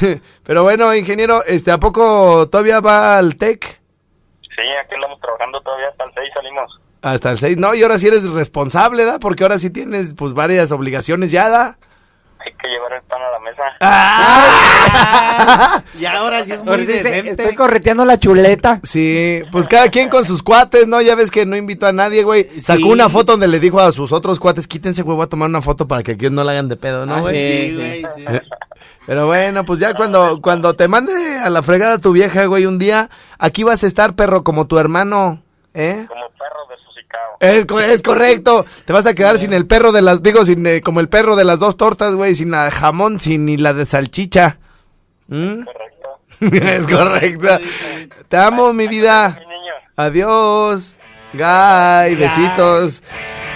Sí. 0.00 0.20
Pero 0.44 0.62
bueno, 0.62 0.94
ingeniero, 0.94 1.42
este, 1.44 1.70
¿a 1.72 1.78
poco 1.78 2.48
todavía 2.48 2.80
va 2.80 3.18
al 3.18 3.36
TEC? 3.36 3.64
Sí, 4.42 4.62
aquí 4.82 4.94
estamos 4.94 5.20
trabajando 5.20 5.60
todavía 5.60 5.88
hasta 5.88 6.04
el 6.04 6.10
6 6.14 6.28
salimos. 6.34 6.80
Hasta 7.02 7.30
el 7.32 7.38
6. 7.38 7.56
No, 7.58 7.74
y 7.74 7.82
ahora 7.82 7.98
sí 7.98 8.06
eres 8.08 8.28
responsable, 8.30 9.04
¿da? 9.04 9.18
Porque 9.18 9.42
ahora 9.42 9.58
sí 9.58 9.70
tienes, 9.70 10.14
pues, 10.14 10.32
varias 10.32 10.72
obligaciones 10.72 11.30
ya, 11.30 11.48
¿da? 11.48 11.78
Hay 12.46 12.52
que 12.54 12.68
llevar 12.68 12.92
el 12.92 13.02
pan 13.02 13.20
a 13.22 13.30
la 13.32 13.38
mesa. 13.40 13.62
¡Ah! 13.80 15.82
Y 15.98 16.04
ahora 16.06 16.44
sí 16.44 16.52
es 16.52 16.62
muy 16.62 16.70
Ahorita 16.72 16.92
dice, 16.92 17.10
decente. 17.10 17.42
estoy 17.42 17.54
correteando 17.56 18.04
la 18.04 18.18
chuleta. 18.18 18.80
Sí, 18.84 19.42
pues 19.50 19.66
cada 19.68 19.88
quien 19.88 20.08
con 20.08 20.24
sus 20.24 20.42
cuates, 20.42 20.86
¿no? 20.86 21.00
Ya 21.00 21.14
ves 21.14 21.30
que 21.30 21.46
no 21.46 21.56
invitó 21.56 21.86
a 21.86 21.92
nadie, 21.92 22.22
güey. 22.22 22.48
Sacó 22.60 22.80
Sí. 22.80 22.84
una 22.92 23.08
foto 23.08 23.32
donde 23.32 23.48
le 23.48 23.58
dijo 23.60 23.80
a 23.80 23.90
sus 23.92 24.12
otros 24.12 24.38
cuates, 24.38 24.66
quítense, 24.68 25.02
güey, 25.02 25.16
voy 25.16 25.24
a 25.24 25.28
tomar 25.28 25.48
una 25.48 25.62
foto 25.62 25.88
para 25.88 26.02
que 26.02 26.12
aquí 26.12 26.28
no 26.30 26.44
la 26.44 26.52
hagan 26.52 26.68
de 26.68 26.76
pedo, 26.76 27.06
¿no, 27.06 27.14
Ah, 27.16 27.20
güey? 27.20 27.36
Sí, 27.36 27.68
Sí, 27.70 27.74
güey, 27.76 28.06
sí. 28.14 28.24
Pero 29.06 29.26
bueno, 29.26 29.64
pues 29.64 29.78
ya 29.80 29.94
cuando, 29.94 30.40
cuando 30.42 30.74
te 30.74 30.88
mande 30.88 31.12
a 31.38 31.48
la 31.50 31.62
fregada 31.62 31.98
tu 31.98 32.12
vieja, 32.12 32.44
güey, 32.46 32.66
un 32.66 32.78
día, 32.78 33.08
aquí 33.38 33.62
vas 33.64 33.82
a 33.84 33.86
estar, 33.86 34.14
perro, 34.14 34.42
como 34.44 34.66
tu 34.66 34.78
hermano, 34.78 35.42
¿eh? 35.74 36.04
Como 36.08 36.28
perro. 36.30 36.65
Es, 37.40 37.66
es 37.88 38.02
correcto. 38.02 38.64
Te 38.84 38.92
vas 38.92 39.06
a 39.06 39.14
quedar 39.14 39.38
sin 39.38 39.52
el 39.52 39.66
perro 39.66 39.92
de 39.92 40.02
las, 40.02 40.22
digo, 40.22 40.44
sin, 40.44 40.66
eh, 40.66 40.80
como 40.80 41.00
el 41.00 41.08
perro 41.08 41.36
de 41.36 41.44
las 41.44 41.58
dos 41.58 41.76
tortas, 41.76 42.14
güey, 42.14 42.34
sin 42.34 42.50
la 42.50 42.70
jamón, 42.70 43.20
sin 43.20 43.44
ni 43.46 43.56
la 43.56 43.72
de 43.74 43.86
salchicha. 43.86 44.58
¿Mm? 45.28 45.64
Correcto. 45.64 46.08
es 46.66 46.86
correcto. 46.86 47.48
Te 48.28 48.36
amo, 48.36 48.72
mi 48.72 48.88
vida. 48.88 49.38
Mi 49.38 49.46
niño. 49.46 49.72
Adiós. 49.96 50.96
Guy, 51.32 52.14
besitos. 52.14 53.02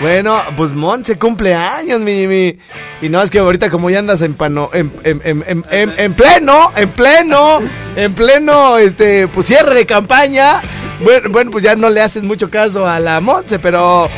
Bueno, 0.01 0.39
pues 0.57 0.73
Monse 0.73 1.19
cumple 1.19 1.55
años, 1.55 2.01
mi, 2.01 2.27
mi. 2.27 2.59
Y 3.03 3.09
no, 3.11 3.21
es 3.23 3.31
que 3.31 3.39
ahorita 3.39 3.71
como 3.71 3.91
ya 3.91 3.99
andas 3.99 4.23
en 4.23 4.33
pano, 4.35 4.71
en, 4.73 4.91
en, 5.05 5.21
en, 5.25 5.45
en, 5.47 5.65
en- 5.71 5.95
en 5.99 6.15
pleno, 6.15 6.73
en 6.75 6.89
pleno, 6.91 7.61
en 7.97 8.15
pleno, 8.15 8.79
este, 8.79 9.29
pues 9.29 9.47
cierre 9.47 9.75
de 9.75 9.87
campaña. 9.87 10.61
Bueno, 11.03 11.31
bueno, 11.31 11.51
pues 11.51 11.65
ya 11.65 11.75
no 11.75 11.89
le 11.89 12.03
haces 12.03 12.23
mucho 12.23 12.51
caso 12.51 12.87
a 12.87 13.01
la 13.01 13.21
Monse, 13.21 13.59
pero 13.59 14.09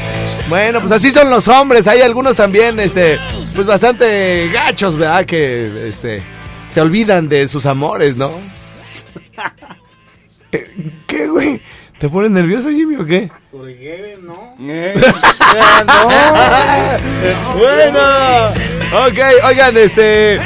bueno, 0.48 0.80
pues 0.80 0.92
así 0.92 1.10
son 1.10 1.30
los 1.30 1.46
hombres. 1.48 1.86
Hay 1.86 2.00
algunos 2.00 2.36
también, 2.36 2.80
este, 2.80 3.18
pues 3.54 3.66
bastante 3.66 4.50
gachos, 4.52 4.96
¿verdad? 4.96 5.24
Que, 5.24 5.88
este, 5.88 6.22
se 6.68 6.80
olvidan 6.80 7.28
de 7.28 7.46
sus 7.48 7.66
amores, 7.66 8.16
¿no? 8.16 8.28
Eh, 10.54 10.70
¿Qué, 11.06 11.28
güey? 11.28 11.62
¿Te 11.98 12.10
pones 12.10 12.30
nervioso, 12.30 12.68
Jimmy, 12.68 12.96
o 12.96 13.06
qué? 13.06 13.30
¿Por 13.50 13.68
qué 13.68 14.18
no? 14.22 14.54
bueno, 17.56 18.48
ok, 19.06 19.18
oigan, 19.48 19.76
este. 19.78 20.38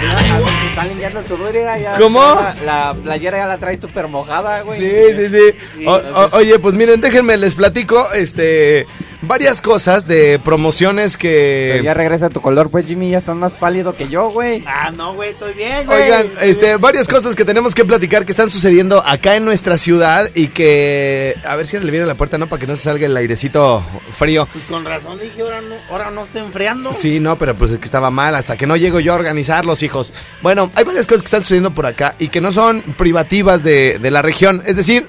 Están 0.76 0.88
limpiando 0.88 1.20
el 1.20 1.26
sudor, 1.26 1.54
ya, 1.54 1.78
ya- 1.78 1.96
¿Cómo? 1.98 2.20
La, 2.20 2.54
la 2.66 2.94
playera 3.02 3.38
ya 3.38 3.46
la 3.46 3.56
trae 3.56 3.80
súper 3.80 4.08
mojada, 4.08 4.60
güey. 4.60 4.78
Sí, 4.78 5.14
sí, 5.16 5.28
sí. 5.30 5.86
O- 5.86 5.94
o- 5.94 6.36
oye, 6.36 6.58
pues 6.58 6.74
miren, 6.74 7.00
déjenme 7.00 7.38
les 7.38 7.54
platico, 7.54 8.12
este, 8.12 8.86
varias 9.22 9.62
cosas 9.62 10.06
de 10.06 10.38
promociones 10.38 11.16
Pero 11.16 11.82
ya 11.82 11.92
que. 11.92 11.94
regresa 11.94 12.28
tu 12.28 12.40
color, 12.40 12.70
pues 12.70 12.86
Jimmy 12.86 13.10
ya 13.10 13.18
estás 13.18 13.36
más 13.36 13.52
pálido 13.52 13.94
que 13.94 14.08
yo, 14.08 14.30
güey. 14.30 14.62
Ah, 14.66 14.90
no, 14.90 15.14
güey, 15.14 15.30
estoy 15.30 15.54
bien, 15.54 15.86
güey. 15.86 16.02
Oigan, 16.02 16.26
este, 16.40 16.76
varias 16.76 17.08
cosas 17.08 17.34
que 17.34 17.44
tenemos 17.44 17.74
que 17.74 17.84
platicar 17.84 18.24
que 18.24 18.32
están 18.32 18.50
sucediendo 18.50 19.02
acá 19.04 19.36
en 19.36 19.44
nuestra 19.44 19.78
ciudad 19.78 20.28
y 20.34 20.48
que, 20.48 21.34
a 21.44 21.56
ver 21.56 21.66
si 21.66 21.78
le 21.78 21.90
viene 21.90 22.06
la 22.06 22.14
puerta, 22.14 22.38
¿no? 22.38 22.46
Para 22.46 22.60
que 22.60 22.66
no 22.66 22.76
se 22.76 22.82
salga 22.82 23.06
el 23.06 23.16
airecito 23.16 23.82
frío. 24.12 24.48
Pues 24.52 24.64
con 24.64 24.84
razón 24.84 25.18
dije, 25.20 25.42
ahora 25.42 25.60
no, 25.60 25.74
ahora 25.90 26.10
no 26.10 26.24
está 26.24 26.40
enfriando. 26.40 26.92
Sí, 26.92 27.20
no, 27.20 27.36
pero 27.38 27.54
pues 27.54 27.70
es 27.70 27.78
que 27.78 27.84
estaba 27.84 28.10
mal 28.10 28.34
hasta 28.34 28.56
que 28.56 28.66
no 28.66 28.76
llego 28.76 29.00
yo 29.00 29.12
a 29.12 29.16
organizar 29.16 29.64
los 29.64 29.82
hijos. 29.82 30.12
Bueno, 30.42 30.70
hay 30.74 30.84
varias 30.84 31.06
cosas 31.06 31.22
que 31.22 31.26
están 31.26 31.42
sucediendo 31.42 31.72
por 31.72 31.86
acá 31.86 32.14
y 32.18 32.28
que 32.28 32.40
no 32.40 32.52
son 32.52 32.82
privativas 32.96 33.62
de, 33.62 33.98
de 33.98 34.10
la 34.10 34.22
región. 34.22 34.62
Es 34.66 34.76
decir, 34.76 35.06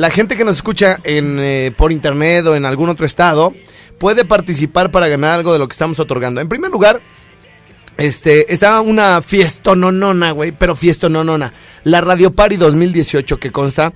la 0.00 0.08
gente 0.08 0.34
que 0.34 0.46
nos 0.46 0.56
escucha 0.56 0.98
en, 1.04 1.38
eh, 1.38 1.72
por 1.76 1.92
internet 1.92 2.46
o 2.46 2.56
en 2.56 2.64
algún 2.64 2.88
otro 2.88 3.04
estado 3.04 3.54
puede 3.98 4.24
participar 4.24 4.90
para 4.90 5.08
ganar 5.08 5.32
algo 5.34 5.52
de 5.52 5.58
lo 5.58 5.68
que 5.68 5.72
estamos 5.72 6.00
otorgando. 6.00 6.40
En 6.40 6.48
primer 6.48 6.70
lugar, 6.70 7.02
este, 7.98 8.50
estaba 8.50 8.80
una 8.80 9.20
fiestononona, 9.20 10.30
güey, 10.30 10.52
pero 10.52 10.74
fiestononona. 10.74 11.52
La 11.84 12.00
Radio 12.00 12.32
Party 12.32 12.56
2018 12.56 13.38
que 13.38 13.52
consta 13.52 13.92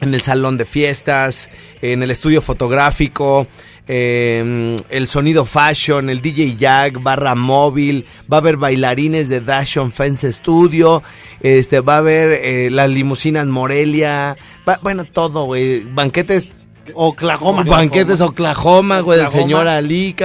en 0.00 0.14
el 0.14 0.22
salón 0.22 0.56
de 0.56 0.64
fiestas, 0.64 1.50
en 1.82 2.02
el 2.02 2.10
estudio 2.10 2.40
fotográfico, 2.40 3.46
eh, 3.88 4.76
el 4.90 5.06
sonido 5.06 5.44
fashion, 5.44 6.08
el 6.10 6.20
DJ 6.22 6.56
Jack, 6.56 7.02
barra 7.02 7.34
móvil, 7.34 8.06
va 8.32 8.38
a 8.38 8.40
haber 8.40 8.56
bailarines 8.56 9.28
de 9.28 9.40
Dashon 9.40 9.92
Fence 9.92 10.30
Studio, 10.32 11.02
este, 11.40 11.80
va 11.80 11.94
a 11.94 11.98
haber 11.98 12.32
eh, 12.42 12.70
las 12.70 12.88
limusinas 12.90 13.46
Morelia, 13.46 14.36
va- 14.68 14.80
bueno, 14.82 15.04
todo, 15.04 15.44
güey, 15.44 15.80
banquetes 15.84 16.52
Oklahoma. 16.94 17.62
Banquetes 17.62 18.20
Oklahoma, 18.20 19.00
güey, 19.00 19.18
del 19.20 19.30
señor 19.30 19.68
Ali. 19.68 20.16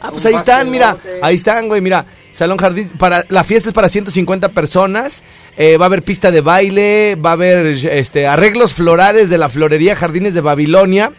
Ah, 0.00 0.10
pues 0.10 0.26
ahí 0.26 0.34
están, 0.34 0.70
mira. 0.70 0.96
Ahí 1.22 1.34
están, 1.36 1.68
güey, 1.68 1.80
mira. 1.80 2.04
Salón 2.32 2.58
Jardín. 2.58 2.90
Para, 2.98 3.24
la 3.30 3.44
fiesta 3.44 3.70
es 3.70 3.74
para 3.74 3.88
150 3.88 4.50
personas. 4.50 5.22
eh, 5.56 5.78
va 5.78 5.86
a 5.86 5.88
haber 5.88 6.02
pista 6.02 6.30
de 6.30 6.42
baile. 6.42 7.14
Va 7.16 7.30
a 7.30 7.32
haber 7.32 7.66
este, 7.66 8.26
arreglos 8.26 8.74
florales 8.74 9.30
de 9.30 9.38
la 9.38 9.48
florería 9.48 9.96
Jardines 9.96 10.34
de 10.34 10.42
Babilonia. 10.42 11.12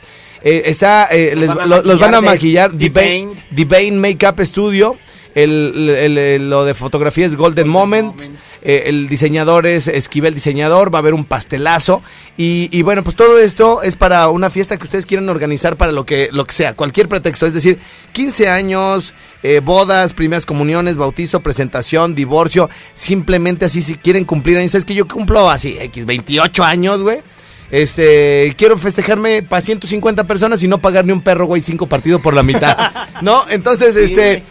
Eh, 0.43 0.63
está, 0.65 1.06
eh, 1.12 1.36
les- 1.36 1.53
van 1.53 1.69
los 1.69 1.99
van 1.99 2.15
a 2.15 2.21
maquillar 2.21 2.71
de 2.71 2.88
maquillar. 2.89 3.32
Divane, 3.32 3.45
Divane 3.51 3.91
Makeup 4.13 4.39
Studio. 4.45 4.97
El, 5.36 5.89
el- 5.97 6.17
el- 6.19 6.49
lo 6.51 6.63
de 6.63 6.75
fotografía 6.75 7.25
es 7.25 7.36
Golden, 7.36 7.67
Moment. 7.67 8.21
eh, 8.62 8.84
el 8.86 9.08
diseñador 9.10 9.65
es 9.65 9.88
Esquivel 9.88 10.36
Diseñador. 10.36 10.93
Va 10.93 10.99
a 10.99 11.01
haber 11.01 11.15
un 11.15 11.25
pastelazo. 11.25 12.03
Y, 12.38 12.69
y 12.71 12.84
bueno, 12.84 13.03
pues 13.03 13.15
todo 13.15 13.39
esto 13.39 13.82
es 13.82 13.95
para 13.95 14.29
una 14.29 14.51
fiesta 14.51 14.77
que 14.77 14.84
ustedes 14.84 15.08
quieran 15.08 15.27
organizar 15.29 15.75
para 15.75 15.91
lo 15.91 16.06
que, 16.06 16.29
lo 16.32 16.45
que 16.45 16.53
sea, 16.53 16.75
cualquier 16.75 17.10
pretexto. 17.10 17.47
Es 17.47 17.56
decir, 17.56 17.79
15 18.12 18.47
años, 18.47 19.15
eh, 19.41 19.60
bodas, 19.63 20.13
primeras 20.13 20.45
comuniones, 20.45 20.97
bautizo, 20.97 21.39
presentación, 21.39 22.13
divorcio. 22.13 22.69
Simplemente 22.93 23.65
así, 23.65 23.82
si 23.82 23.95
quieren 23.95 24.25
cumplir 24.25 24.58
años. 24.60 24.75
Es 24.75 24.86
que 24.86 24.93
yo 24.93 25.08
cumplo 25.08 25.49
así, 25.49 25.75
X, 25.79 26.06
28 26.06 26.63
años, 26.63 27.01
güey. 27.01 27.21
Este, 27.73 28.53
quiero 28.55 28.77
festejarme 28.77 29.41
para 29.41 29.63
150 29.63 30.25
personas 30.25 30.63
y 30.63 30.67
no 30.67 30.77
pagar 30.77 31.05
ni 31.05 31.12
un 31.12 31.21
perro, 31.21 31.47
güey, 31.47 31.59
cinco 31.59 31.88
partidos 31.88 32.21
por 32.21 32.36
la 32.36 32.43
mitad. 32.43 32.77
¿No? 33.21 33.45
Entonces, 33.49 33.95
este. 33.95 34.43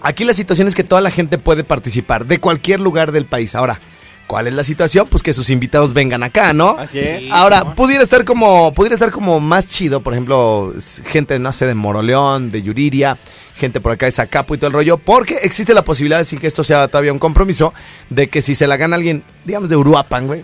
Aquí 0.00 0.24
la 0.24 0.32
situación 0.32 0.66
es 0.66 0.74
que 0.74 0.82
toda 0.82 1.02
la 1.02 1.10
gente 1.10 1.36
puede 1.36 1.64
participar 1.64 2.24
de 2.24 2.40
cualquier 2.40 2.80
lugar 2.80 3.12
del 3.12 3.26
país. 3.26 3.54
Ahora, 3.54 3.78
¿cuál 4.26 4.46
es 4.46 4.54
la 4.54 4.64
situación? 4.64 5.06
Pues 5.06 5.22
que 5.22 5.34
sus 5.34 5.50
invitados 5.50 5.92
vengan 5.92 6.22
acá, 6.22 6.54
¿no? 6.54 6.78
Así 6.78 6.98
es. 6.98 7.30
Ahora, 7.30 7.74
pudiera 7.74 8.02
estar 8.02 8.24
como, 8.24 8.72
pudiera 8.72 8.94
estar 8.94 9.10
como 9.10 9.38
más 9.38 9.66
chido, 9.68 10.02
por 10.02 10.14
ejemplo, 10.14 10.72
gente, 11.04 11.38
no 11.38 11.52
sé, 11.52 11.66
de 11.66 11.74
Moroleón, 11.74 12.50
de 12.50 12.62
Yuriria, 12.62 13.18
gente 13.54 13.82
por 13.82 13.92
acá 13.92 14.06
de 14.06 14.12
Zacapo 14.12 14.54
y 14.54 14.56
todo 14.56 14.68
el 14.68 14.72
rollo, 14.72 14.96
porque 14.96 15.34
existe 15.42 15.74
la 15.74 15.84
posibilidad, 15.84 16.24
sin 16.24 16.38
que 16.38 16.46
esto 16.46 16.64
sea 16.64 16.88
todavía 16.88 17.12
un 17.12 17.18
compromiso, 17.18 17.74
de 18.08 18.30
que 18.30 18.40
si 18.40 18.54
se 18.54 18.66
la 18.66 18.78
gana 18.78 18.96
alguien, 18.96 19.24
digamos, 19.44 19.68
de 19.68 19.76
Uruapan, 19.76 20.26
güey, 20.26 20.42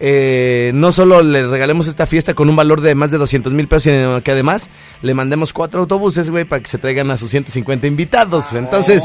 eh, 0.00 0.70
no 0.74 0.92
solo 0.92 1.22
le 1.22 1.46
regalemos 1.48 1.88
esta 1.88 2.06
fiesta 2.06 2.34
con 2.34 2.48
un 2.48 2.54
valor 2.56 2.80
de 2.80 2.94
más 2.94 3.10
de 3.10 3.18
200 3.18 3.52
mil 3.52 3.66
pesos, 3.66 3.84
sino 3.84 4.22
que 4.22 4.30
además 4.30 4.70
le 5.02 5.14
mandemos 5.14 5.52
cuatro 5.52 5.80
autobuses, 5.80 6.30
güey, 6.30 6.44
para 6.44 6.62
que 6.62 6.68
se 6.68 6.78
traigan 6.78 7.10
a 7.10 7.16
sus 7.16 7.30
150 7.30 7.86
invitados. 7.86 8.52
Entonces, 8.52 9.02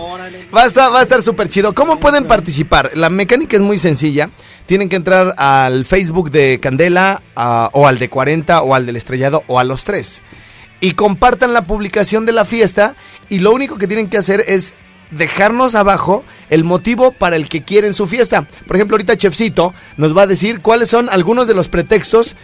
va 0.56 0.64
a 0.64 0.66
estar, 0.68 0.94
va 0.94 1.00
a 1.00 1.04
estar 1.04 1.22
súper 1.22 1.50
chido. 1.50 1.74
¿Cómo 1.74 2.00
pueden 2.00 2.26
participar? 2.28 2.92
La 2.96 3.10
mecánica 3.10 3.56
es 3.56 3.62
muy 3.64 3.78
sencilla. 3.78 4.30
Tienen 4.66 4.88
que 4.90 4.96
entrar 4.96 5.34
al 5.38 5.86
Facebook 5.86 6.30
de 6.32 6.60
Candela, 6.60 7.22
a- 7.36 7.70
o 7.74 7.88
al 7.88 7.98
de 8.00 8.10
40, 8.10 8.62
o 8.62 8.76
al 8.76 8.86
del 8.86 8.96
estrellado, 8.96 9.44
o 9.48 9.60
a 9.60 9.64
los 9.64 9.84
tres. 9.84 10.22
Y 10.80 10.92
compartan 10.94 11.54
la 11.54 11.64
publicación 11.66 12.26
de 12.26 12.34
la 12.34 12.46
fiesta. 12.46 12.96
Y 13.30 13.40
lo 13.40 13.52
único 13.52 13.78
que 13.78 13.88
tienen 13.88 14.10
que 14.10 14.18
hacer 14.18 14.44
es 14.48 14.74
dejarnos 15.18 15.76
abajo 15.76 16.24
el 16.50 16.64
motivo 16.64 17.12
para 17.12 17.36
el 17.36 17.50
que 17.50 17.64
quieren 17.64 17.94
su 17.94 18.08
fiesta. 18.08 18.48
Por 18.68 18.76
ejemplo, 18.76 18.96
ahorita 18.96 19.18
Chefcito 19.18 19.74
nos 19.98 20.16
va 20.18 20.24
a 20.24 20.28
decir 20.28 20.62
cuáles 20.62 20.90
son 20.90 21.10
algunos 21.10 21.48
de 21.48 21.54
los 21.56 21.68
pretextos. 21.70 22.36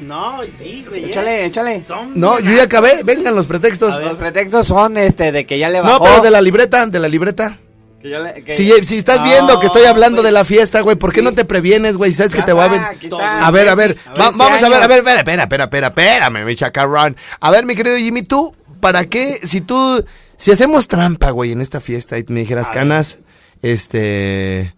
No, 0.00 0.40
sí, 0.58 0.84
güey. 0.88 1.06
Échale, 1.06 1.46
échale. 1.46 1.82
Son 1.84 2.12
No, 2.14 2.38
yo 2.40 2.54
ya 2.54 2.64
acabé. 2.64 3.02
Vengan 3.02 3.34
los 3.34 3.46
pretextos. 3.46 3.98
Los 4.02 4.16
pretextos 4.16 4.66
son 4.66 4.96
este 4.98 5.32
de 5.32 5.46
que 5.46 5.58
ya 5.58 5.68
le 5.70 5.78
No, 5.78 5.84
bajó. 5.84 6.04
pero 6.04 6.20
de 6.22 6.30
la 6.30 6.40
libreta, 6.42 6.86
de 6.86 6.98
la 6.98 7.08
libreta. 7.08 7.56
que 8.02 8.08
ya 8.08 8.18
le- 8.18 8.42
que- 8.42 8.54
Si, 8.54 8.70
si 8.86 8.96
estás 8.96 9.22
viendo 9.22 9.60
que 9.60 9.66
estoy 9.66 9.84
hablando 9.84 10.22
de 10.22 10.32
la 10.32 10.42
fiesta, 10.44 10.80
güey, 10.80 10.96
¿por 10.96 11.12
qué 11.12 11.20
no 11.20 11.32
te 11.32 11.44
previenes, 11.44 11.98
güey? 11.98 12.12
Sabes 12.12 12.34
que 12.34 12.40
te 12.42 12.54
voy 12.54 12.64
a 12.64 12.68
ver. 12.68 12.80
A 12.80 13.50
ver, 13.50 13.68
a 13.68 13.74
ver, 13.74 13.94
va- 14.18 14.30
vamos 14.30 14.62
a 14.62 14.68
ver, 14.70 14.82
a 14.82 14.86
ver, 14.86 14.98
espera, 15.00 15.18
espera, 15.18 15.42
espera, 15.42 15.64
espera, 15.64 15.86
espérame, 15.88 16.44
mi 16.46 16.56
chacarrón. 16.56 17.14
A 17.40 17.50
ver, 17.50 17.66
mi 17.66 17.74
querido 17.74 17.98
Jimmy, 17.98 18.22
tú, 18.22 18.54
¿para 18.80 19.04
qué? 19.04 19.40
Si 19.44 19.60
tú, 19.60 20.02
si 20.40 20.50
hacemos 20.50 20.88
trampa, 20.88 21.30
güey, 21.32 21.52
en 21.52 21.60
esta 21.60 21.80
fiesta 21.80 22.18
y 22.18 22.24
me 22.28 22.40
dijeras, 22.40 22.70
canas, 22.70 23.18
este, 23.60 24.74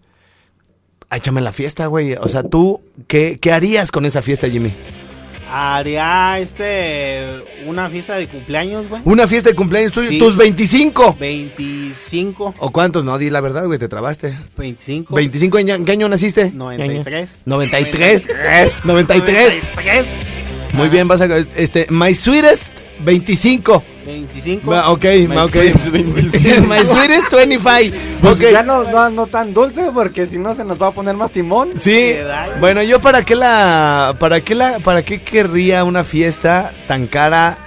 échame 1.09 1.39
la 1.39 1.53
fiesta, 1.53 1.85
güey. 1.87 2.15
O 2.15 2.27
sea, 2.27 2.43
tú, 2.43 2.81
¿qué, 3.07 3.37
qué 3.39 3.53
harías 3.53 3.89
con 3.89 4.05
esa 4.05 4.21
fiesta, 4.21 4.49
Jimmy? 4.49 4.73
Haría 5.49 6.37
este. 6.39 7.43
Una 7.65 7.89
fiesta 7.89 8.15
de 8.15 8.27
cumpleaños, 8.27 8.89
güey. 8.89 9.01
Una 9.05 9.25
fiesta 9.25 9.51
de 9.51 9.55
cumpleaños 9.55 9.93
tuyo, 9.93 10.09
Sí. 10.09 10.17
tus 10.17 10.35
25. 10.35 11.15
25. 11.17 12.55
¿O 12.57 12.71
cuántos? 12.71 13.05
No, 13.05 13.17
di 13.17 13.29
la 13.29 13.39
verdad, 13.39 13.65
güey, 13.67 13.79
te 13.79 13.87
trabaste. 13.87 14.37
25. 14.57 15.15
25, 15.15 15.59
¿en 15.59 15.85
qué 15.85 15.91
año 15.93 16.09
naciste? 16.09 16.51
93. 16.51 17.37
93. 17.45 18.27
93. 18.83 18.83
93. 18.83 20.05
Muy 20.73 20.89
bien, 20.89 21.07
vas 21.07 21.21
a. 21.21 21.27
Este, 21.55 21.85
My 21.89 22.13
Sweetest 22.15 22.73
25. 23.05 23.83
25. 24.05 24.69
Va, 24.71 24.89
ok, 24.91 25.03
My 25.27 25.37
ok. 25.37 25.51
sweetest 25.51 25.85
25. 25.91 26.61
My 26.67 26.85
Sweetest 26.85 27.31
25. 27.31 27.97
Pues 28.21 28.39
ok. 28.39 28.45
ya 28.51 28.63
no, 28.63 28.83
no, 28.83 29.09
no 29.09 29.27
tan 29.27 29.53
dulce 29.53 29.89
porque 29.93 30.27
si 30.27 30.37
no 30.37 30.53
se 30.53 30.63
nos 30.65 30.81
va 30.81 30.87
a 30.87 30.91
poner 30.91 31.15
más 31.15 31.31
timón. 31.31 31.71
Sí. 31.77 32.15
Bueno, 32.59 32.81
yo 32.83 32.99
para 32.99 33.23
qué 33.23 33.35
la. 33.35 34.15
¿Para 34.19 34.41
qué 34.41 34.55
la. 34.55 34.79
¿Para 34.79 35.03
qué 35.03 35.21
querría 35.21 35.83
una 35.83 36.03
fiesta 36.03 36.71
tan 36.87 37.07
cara 37.07 37.57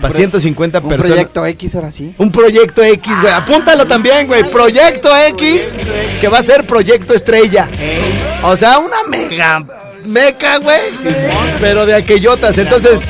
para 0.00 0.08
pro- 0.10 0.16
150 0.16 0.78
Un 0.80 0.88
personas? 0.88 1.10
proyecto 1.12 1.46
X 1.46 1.74
ahora 1.74 1.90
sí. 1.90 2.14
Un 2.18 2.30
proyecto 2.30 2.82
X, 2.82 3.20
güey. 3.20 3.32
Apúntalo 3.32 3.86
también, 3.86 4.26
güey. 4.26 4.44
Proyecto 4.50 5.08
X, 5.30 5.74
que 6.20 6.28
va 6.28 6.38
a 6.38 6.42
ser 6.42 6.64
proyecto 6.66 7.14
estrella. 7.14 7.68
O 8.44 8.56
sea, 8.56 8.78
una 8.78 9.02
mega 9.08 9.64
meca, 10.04 10.58
güey. 10.58 10.80
Pero 11.60 11.84
de 11.84 11.94
aquellotas. 11.94 12.56
Entonces, 12.58 13.00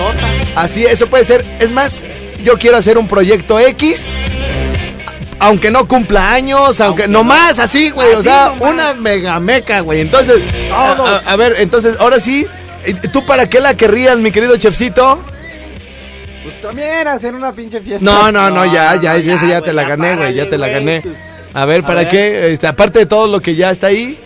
así, 0.56 0.84
eso 0.84 1.08
puede 1.08 1.24
ser. 1.24 1.44
Es 1.60 1.70
más, 1.72 2.04
yo 2.42 2.58
quiero 2.58 2.76
hacer 2.76 2.98
un 2.98 3.08
proyecto 3.08 3.58
X. 3.58 4.08
Aunque 5.40 5.70
no 5.70 5.86
cumpla 5.86 6.32
años, 6.32 6.80
aunque, 6.80 7.06
nomás 7.06 7.58
así, 7.60 7.90
güey. 7.90 8.12
O 8.14 8.22
sea, 8.24 8.54
nomás. 8.56 8.72
una 8.72 8.92
mega 8.94 9.38
meca, 9.38 9.80
güey. 9.80 10.00
Entonces, 10.00 10.42
a, 10.74 10.94
Todos. 10.96 11.08
a- 11.26 11.30
a 11.32 11.36
ver, 11.36 11.56
entonces, 11.58 11.96
ahora 12.00 12.18
sí. 12.18 12.46
¿y 12.86 12.92
¿Tú 13.08 13.24
para 13.24 13.48
qué 13.48 13.60
la 13.60 13.76
querrías, 13.76 14.18
mi 14.18 14.32
querido 14.32 14.56
chefcito? 14.56 15.22
Pues 16.42 16.60
también 16.60 17.06
hacer 17.06 17.34
una 17.34 17.52
pinche 17.52 17.80
fiesta. 17.80 18.04
No, 18.04 18.32
no, 18.32 18.50
no, 18.50 18.64
ya, 18.66 18.96
ya, 18.96 19.12
no, 19.12 19.18
ya, 19.18 19.34
esa 19.34 19.46
ya 19.46 19.60
te 19.60 19.72
la 19.72 19.84
gané, 19.84 20.16
güey, 20.16 20.34
ya 20.34 20.48
te 20.50 20.58
la 20.58 20.68
gané. 20.68 21.02
pues, 21.02 21.18
A 21.54 21.64
ver, 21.66 21.84
¿para 21.84 22.08
qué? 22.08 22.52
Este, 22.52 22.66
aparte 22.66 23.00
de 23.00 23.06
todo 23.06 23.26
lo 23.28 23.40
que 23.40 23.54
ya 23.54 23.70
está 23.70 23.88
ahí, 23.88 24.18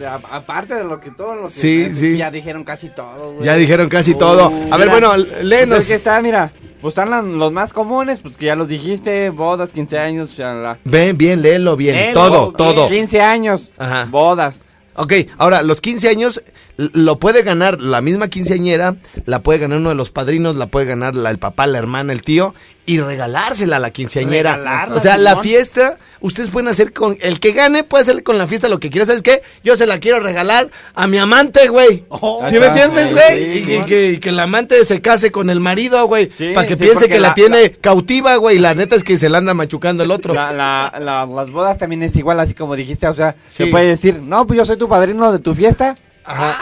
De- 0.00 0.06
a- 0.06 0.20
aparte 0.30 0.74
de 0.74 0.84
lo 0.84 1.00
que 1.00 1.10
todo 1.10 1.34
lo 1.36 1.42
que 1.48 1.52
Sí, 1.54 1.84
pues, 1.86 1.98
sí. 2.00 2.16
ya 2.16 2.30
dijeron 2.30 2.64
casi 2.64 2.88
todo, 2.88 3.34
güey. 3.34 3.44
ya 3.46 3.54
dijeron 3.54 3.88
casi 3.88 4.14
todo. 4.14 4.46
A 4.70 4.76
ver, 4.78 4.88
Mira, 4.88 5.08
bueno, 5.08 5.10
Pues 5.30 5.44
léenos. 5.44 5.78
es 5.80 5.88
que 5.88 5.94
está, 5.94 6.20
mira, 6.22 6.50
pues 6.86 6.96
están 6.96 7.36
los 7.40 7.50
más 7.50 7.72
comunes, 7.72 8.20
pues 8.22 8.36
que 8.36 8.46
ya 8.46 8.54
los 8.54 8.68
dijiste, 8.68 9.30
bodas, 9.30 9.72
15 9.72 9.98
años, 9.98 10.38
la- 10.38 10.78
Ven, 10.84 11.18
bien, 11.18 11.42
léelo 11.42 11.76
bien. 11.76 11.96
Léelo 11.96 12.14
todo, 12.20 12.42
bien. 12.52 12.56
todo. 12.56 12.88
15 12.88 13.20
años, 13.22 13.72
Ajá. 13.76 14.06
bodas. 14.08 14.54
Ok, 14.94 15.12
ahora, 15.36 15.64
los 15.64 15.80
15 15.80 16.08
años 16.08 16.40
lo 16.76 17.18
puede 17.18 17.42
ganar 17.42 17.80
la 17.80 18.00
misma 18.00 18.28
quinceañera, 18.28 18.94
la 19.24 19.42
puede 19.42 19.58
ganar 19.58 19.78
uno 19.78 19.88
de 19.88 19.96
los 19.96 20.12
padrinos, 20.12 20.54
la 20.54 20.68
puede 20.68 20.86
ganar 20.86 21.16
la- 21.16 21.30
el 21.30 21.38
papá, 21.38 21.66
la 21.66 21.78
hermana, 21.78 22.12
el 22.12 22.22
tío, 22.22 22.54
y 22.86 23.00
regalársela 23.00 23.76
a 23.76 23.80
la 23.80 23.90
quinceañera. 23.90 24.52
Regalarla, 24.52 24.94
o 24.94 25.00
sea, 25.00 25.18
la 25.18 25.38
fiesta, 25.38 25.98
ustedes 26.20 26.50
pueden 26.50 26.68
hacer 26.68 26.92
con, 26.92 27.16
el 27.20 27.40
que 27.40 27.52
gane 27.52 27.84
puede 27.84 28.02
hacer 28.02 28.22
con 28.22 28.38
la 28.38 28.46
fiesta 28.46 28.68
lo 28.68 28.80
que 28.80 28.90
quiera. 28.90 29.06
¿Sabes 29.06 29.22
qué? 29.22 29.42
Yo 29.64 29.76
se 29.76 29.86
la 29.86 29.98
quiero 30.00 30.20
regalar 30.20 30.70
a 30.94 31.06
mi 31.06 31.18
amante, 31.18 31.68
güey. 31.68 32.04
Oh, 32.08 32.44
¿Sí 32.48 32.58
me 32.58 32.66
entiendes, 32.66 33.12
güey? 33.12 33.52
sí, 33.52 33.64
y, 33.68 33.72
y 33.74 33.80
que, 33.84 34.12
y 34.12 34.18
que 34.18 34.28
el 34.30 34.38
amante 34.40 34.84
se 34.84 35.00
case 35.00 35.30
con 35.30 35.50
el 35.50 35.60
marido, 35.60 36.06
güey. 36.06 36.30
Sí, 36.36 36.52
para 36.54 36.66
que 36.66 36.76
sí, 36.76 36.84
piense 36.84 37.08
que 37.08 37.18
la, 37.20 37.28
la- 37.28 37.34
tiene 37.34 37.72
cautiva, 37.72 38.36
güey. 38.36 38.56
Y 38.56 38.60
la 38.60 38.74
neta 38.74 38.96
es 38.96 39.04
que 39.04 39.18
se 39.18 39.28
la 39.28 39.38
anda 39.38 39.54
machucando 39.54 40.02
el 40.04 40.10
otro. 40.10 40.34
La- 40.34 40.52
la- 40.52 40.92
la- 41.00 41.26
las 41.26 41.50
bodas 41.50 41.78
también 41.78 42.02
es 42.02 42.14
igual, 42.16 42.40
así 42.40 42.54
como 42.54 42.76
dijiste, 42.76 43.06
o 43.08 43.14
sea, 43.14 43.36
se 43.48 43.66
puede 43.66 43.86
decir, 43.88 44.16
no, 44.22 44.46
pues 44.46 44.56
yo 44.58 44.64
soy 44.64 44.76
tu 44.76 44.88
padrino 44.88 45.32
de 45.32 45.38
tu 45.38 45.54
fiesta. 45.54 45.94
Ajá. 46.24 46.56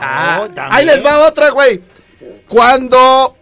Ah, 0.00 0.46
Ah, 0.56 0.68
ahí 0.70 0.86
les 0.86 1.04
va 1.04 1.26
otra, 1.26 1.50
güey. 1.50 1.80
Cuando 2.46 3.36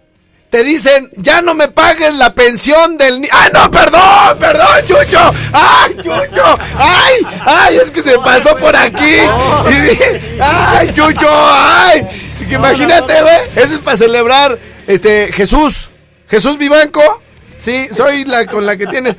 te 0.51 0.63
dicen, 0.63 1.11
ya 1.17 1.43
no 1.43 1.55
me 1.55 1.69
pagues 1.69 2.15
la 2.15 2.35
pensión 2.35 2.97
del 2.97 3.21
ni 3.21 3.29
¡Ah, 3.33 3.49
no, 3.53 3.71
perdón! 3.71 4.39
¡Perdón, 4.39 4.87
Chucho! 4.87 5.35
¡Ay, 5.53 5.97
Chucho! 5.97 6.59
¡Ay! 6.79 7.27
¡Ay, 7.45 7.77
es 7.79 7.91
que 7.91 8.03
se 8.03 8.19
pasó 8.19 8.57
por 8.57 8.75
aquí! 8.75 9.19
Y 9.71 9.81
dije, 9.81 10.39
¡Ay, 10.41 10.93
Chucho! 10.93 11.29
¡Ay! 11.29 12.07
Imagínate, 12.51 13.23
güey. 13.23 13.39
Eso 13.57 13.75
es 13.75 13.79
para 13.79 13.97
celebrar, 13.97 14.59
este, 14.87 15.33
Jesús. 15.33 15.91
Jesús 16.29 16.59
Vivanco. 16.59 17.23
Sí, 17.59 17.89
soy 17.93 18.25
la 18.25 18.47
con 18.47 18.67
la 18.67 18.77
que 18.77 18.87
tienes. 18.87 19.17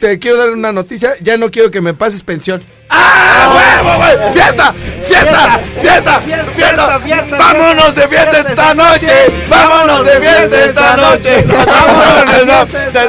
Te 0.00 0.18
quiero 0.18 0.36
dar 0.36 0.50
una 0.50 0.72
noticia. 0.72 1.12
Ya 1.20 1.36
no 1.36 1.50
quiero 1.50 1.70
que 1.70 1.80
me 1.80 1.92
pases 1.94 2.22
pensión. 2.22 2.62
¡Ah, 2.90 3.52
huevo! 3.54 4.32
¡Fiesta! 4.32 4.72
¡Fiesta! 5.02 5.60
¡Fiesta! 5.80 6.20
¡Fiesta! 6.20 7.00
fiesta, 7.00 7.36
¡Vámonos 7.36 7.94
de 7.94 8.08
fiesta 8.08 8.38
esta 8.38 8.74
noche! 8.74 9.12
¡Vámonos 9.48 10.04
de 10.06 10.20
fiesta 10.20 10.64
esta 10.64 10.96
noche! 10.96 11.44
¡Vámonos 11.46 12.72
de 12.72 13.04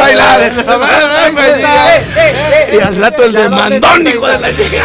bailar! 0.00 0.52
Y 2.72 2.80
al 2.80 2.96
rato 2.96 3.24
el 3.24 3.32
demandón, 3.32 4.06
hijo 4.06 4.26
de 4.26 4.38
la 4.40 4.50
chica. 4.50 4.82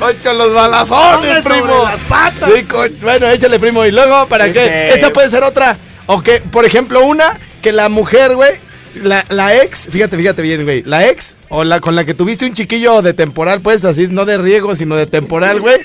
Ocho 0.00 0.32
los 0.32 0.52
balazones, 0.52 1.42
primo. 1.44 1.88
bueno, 3.02 3.28
échale, 3.28 3.58
primo. 3.60 3.84
¿Y 3.84 3.92
luego 3.92 4.26
para 4.26 4.52
qué? 4.52 4.64
Este- 4.64 4.94
Esta 4.94 5.12
puede 5.12 5.30
ser 5.30 5.44
otra. 5.44 5.76
O 6.06 6.22
que, 6.22 6.40
por 6.40 6.64
ejemplo, 6.64 7.04
una 7.04 7.38
que 7.62 7.70
la 7.70 7.88
mujer, 7.88 8.34
güey, 8.34 8.50
la, 8.94 9.24
la 9.30 9.62
ex, 9.62 9.86
fíjate, 9.90 10.16
fíjate 10.16 10.42
bien, 10.42 10.64
güey. 10.64 10.82
La 10.84 11.06
ex, 11.08 11.34
o 11.48 11.64
la 11.64 11.80
con 11.80 11.94
la 11.96 12.04
que 12.04 12.14
tuviste 12.14 12.44
un 12.46 12.54
chiquillo 12.54 13.02
de 13.02 13.14
temporal, 13.14 13.60
pues, 13.60 13.84
así, 13.84 14.08
no 14.08 14.24
de 14.24 14.38
riego, 14.38 14.76
sino 14.76 14.96
de 14.96 15.06
temporal, 15.06 15.60
güey. 15.60 15.76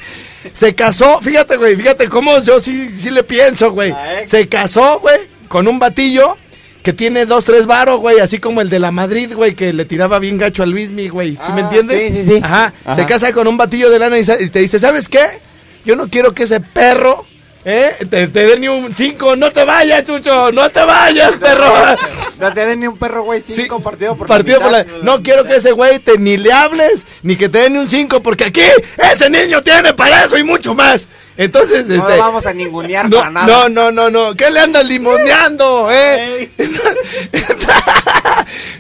Se 0.54 0.76
casó, 0.76 1.20
fíjate, 1.22 1.58
güey, 1.58 1.76
fíjate 1.76 2.08
cómo 2.10 2.40
yo 2.42 2.60
sí, 2.60 2.90
sí 2.98 3.10
le 3.12 3.24
pienso, 3.24 3.72
güey. 3.72 3.94
Se 4.26 4.48
casó, 4.48 5.00
güey, 5.00 5.20
con 5.48 5.68
un 5.68 5.80
batillo 5.80 6.38
que 6.84 6.94
tiene 6.94 7.26
dos, 7.26 7.44
tres 7.44 7.66
varos, 7.66 8.00
güey, 8.00 8.20
así 8.20 8.40
como 8.40 8.62
el 8.62 8.70
de 8.70 8.80
la 8.80 8.92
Madrid, 8.92 9.34
güey, 9.36 9.56
que 9.56 9.74
le 9.74 9.84
tiraba 9.84 10.20
bien 10.20 10.38
gacho 10.38 10.64
al 10.64 10.72
Luismi, 10.72 11.10
güey. 11.10 11.32
¿Sí 11.46 11.52
me 11.54 11.62
Ah, 11.62 11.66
entiendes? 11.66 12.02
sí, 12.14 12.24
sí, 12.24 12.32
sí. 12.36 12.40
Ajá. 12.42 12.74
Se 12.96 13.06
casa 13.06 13.34
con 13.34 13.48
un 13.48 13.58
batillo 13.58 13.90
de 13.90 14.00
lana 14.00 14.18
y, 14.18 14.22
y 14.22 14.50
te 14.50 14.60
dice, 14.60 14.80
¿sabes 14.80 15.10
qué? 15.10 15.26
Yo 15.84 15.96
no 15.98 16.08
quiero 16.10 16.34
que 16.34 16.44
ese 16.44 16.60
perro, 16.62 17.26
¿eh? 17.66 17.96
Te, 18.10 18.28
te 18.28 18.46
dé 18.46 18.58
ni 18.60 18.68
un 18.68 18.94
cinco. 18.94 19.36
No 19.36 19.52
te 19.52 19.64
vayas, 19.64 20.04
Chucho. 20.06 20.52
No 20.52 20.70
te 20.70 20.84
vayas, 20.84 21.34
perro. 21.34 21.66
No 22.40 22.54
te 22.54 22.68
den 22.68 22.82
ni 22.82 22.86
un 22.88 22.96
perro, 22.96 23.24
güey, 23.24 23.42
cinco 23.42 23.78
Sí, 23.78 23.84
partido 23.84 24.16
por 24.16 24.28
partido 24.28 24.62
por 24.62 24.72
la-. 24.72 24.86
No 25.02 25.24
quiero 25.24 25.44
que 25.44 25.56
ese 25.56 25.72
güey 25.72 25.98
te 25.98 26.20
ni 26.20 26.38
le 26.38 26.52
hables, 26.52 27.02
ni 27.24 27.36
que 27.36 27.50
te 27.50 27.58
dé 27.62 27.70
ni 27.72 27.80
un 27.80 27.90
5, 27.90 28.22
porque 28.22 28.44
aquí 28.46 28.62
ese 29.12 29.28
niño 29.28 29.60
tiene 29.64 29.96
para 29.96 30.26
eso 30.26 30.38
y 30.38 30.44
mucho 30.44 30.76
más. 30.76 31.08
Entonces, 31.36 31.88
No 31.88 31.96
este. 31.96 32.10
lo 32.16 32.18
vamos 32.20 32.46
a 32.46 32.54
ningunear 32.54 33.10
no, 33.10 33.18
para 33.18 33.32
nada. 33.32 33.48
no, 33.48 33.70
no, 33.70 33.92
no, 33.92 34.10
no. 34.12 34.36
¿Qué 34.36 34.52
le 34.52 34.60
andas 34.60 34.86
limoneando, 34.86 35.90
eh? 35.92 36.52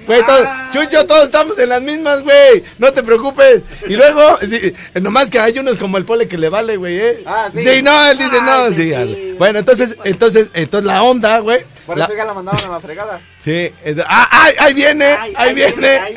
Güey, 0.08 0.26
todos- 0.26 0.48
Chucho, 0.72 1.06
todos 1.06 1.26
estamos 1.26 1.60
en 1.60 1.70
las 1.70 1.82
mismas, 1.82 2.22
güey. 2.24 2.64
No 2.78 2.92
te 2.94 3.04
preocupes. 3.04 3.62
Y 3.88 3.96
luego, 3.96 4.40
sí, 4.42 4.74
nomás 5.02 5.30
que 5.30 5.38
hay 5.40 5.58
unos 5.60 5.78
como 5.78 5.98
el 5.98 6.06
pole 6.06 6.28
que 6.28 6.38
le 6.38 6.48
vale, 6.50 6.78
güey, 6.78 6.98
¿eh? 6.98 7.24
Ah, 7.26 7.50
sí. 7.54 7.82
no, 7.84 8.10
él 8.10 8.18
dice 8.18 8.42
no, 8.42 8.64
Ay, 8.64 8.74
sí. 8.74 8.94
sí, 8.94 9.14
sí. 9.16 9.36
Bueno, 9.38 9.60
entonces, 9.60 9.98
entonces, 10.06 10.50
entonces 10.54 10.88
la 10.88 11.04
onda, 11.04 11.40
güey. 11.40 11.66
Por 11.86 11.98
la- 11.98 12.06
eso 12.06 12.14
ya 12.16 12.26
la 12.26 12.34
mandaron 12.34 12.64
a 12.66 12.70
la 12.70 12.80
fregada. 12.80 13.20
Sí. 13.44 13.72
Ah, 14.08 14.28
ay, 14.32 14.54
ahí 14.60 14.74
viene, 14.74 15.06
Ay, 15.06 15.34
ahí 15.36 15.54
viene. 15.54 15.88
ahí 16.00 16.14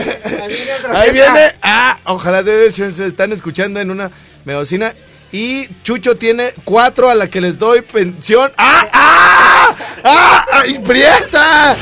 viene 0.48 0.72
otra 0.78 1.00
Ahí 1.00 1.10
fiesta. 1.10 1.32
viene. 1.34 1.52
Ah, 1.62 1.98
ojalá 2.04 2.42
de 2.42 2.70
se 2.70 2.90
se 2.92 3.06
están 3.06 3.32
escuchando 3.32 3.80
en 3.80 3.90
una 3.90 4.10
medicina. 4.44 4.92
Y 5.32 5.68
Chucho 5.82 6.16
tiene 6.16 6.52
cuatro 6.64 7.08
a 7.08 7.14
la 7.14 7.28
que 7.28 7.40
les 7.40 7.58
doy 7.58 7.82
pensión. 7.82 8.50
¡Ah! 8.56 8.88
¡Ah! 8.92 9.76
¡Ah! 10.04 10.46
¡Ay, 10.52 10.78
prieta! 10.80 11.76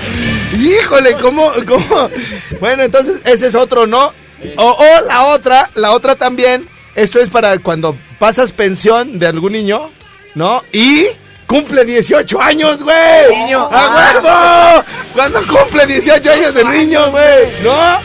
Híjole, 0.52 1.14
¿cómo, 1.14 1.52
cómo? 1.66 2.10
Bueno, 2.60 2.82
entonces 2.82 3.22
ese 3.24 3.46
es 3.46 3.54
otro, 3.54 3.86
¿no? 3.86 4.12
O, 4.56 4.70
o 4.70 5.06
la 5.06 5.24
otra, 5.26 5.70
la 5.74 5.92
otra 5.92 6.16
también. 6.16 6.68
Esto 6.94 7.20
es 7.20 7.28
para 7.28 7.58
cuando 7.58 7.96
pasas 8.18 8.52
pensión 8.52 9.18
de 9.18 9.26
algún 9.26 9.52
niño, 9.52 9.90
¿no? 10.34 10.62
Y 10.72 11.06
cumple 11.46 11.84
18 11.84 12.40
años, 12.42 12.82
güey. 12.82 13.36
Niño. 13.44 13.68
¡A 13.72 13.94
huevo! 13.94 14.84
Cuando 15.14 15.46
cumple 15.46 15.86
18 15.86 16.30
años 16.30 16.54
el 16.56 16.70
niño, 16.70 17.10
güey. 17.10 17.48
¿No? 17.62 18.00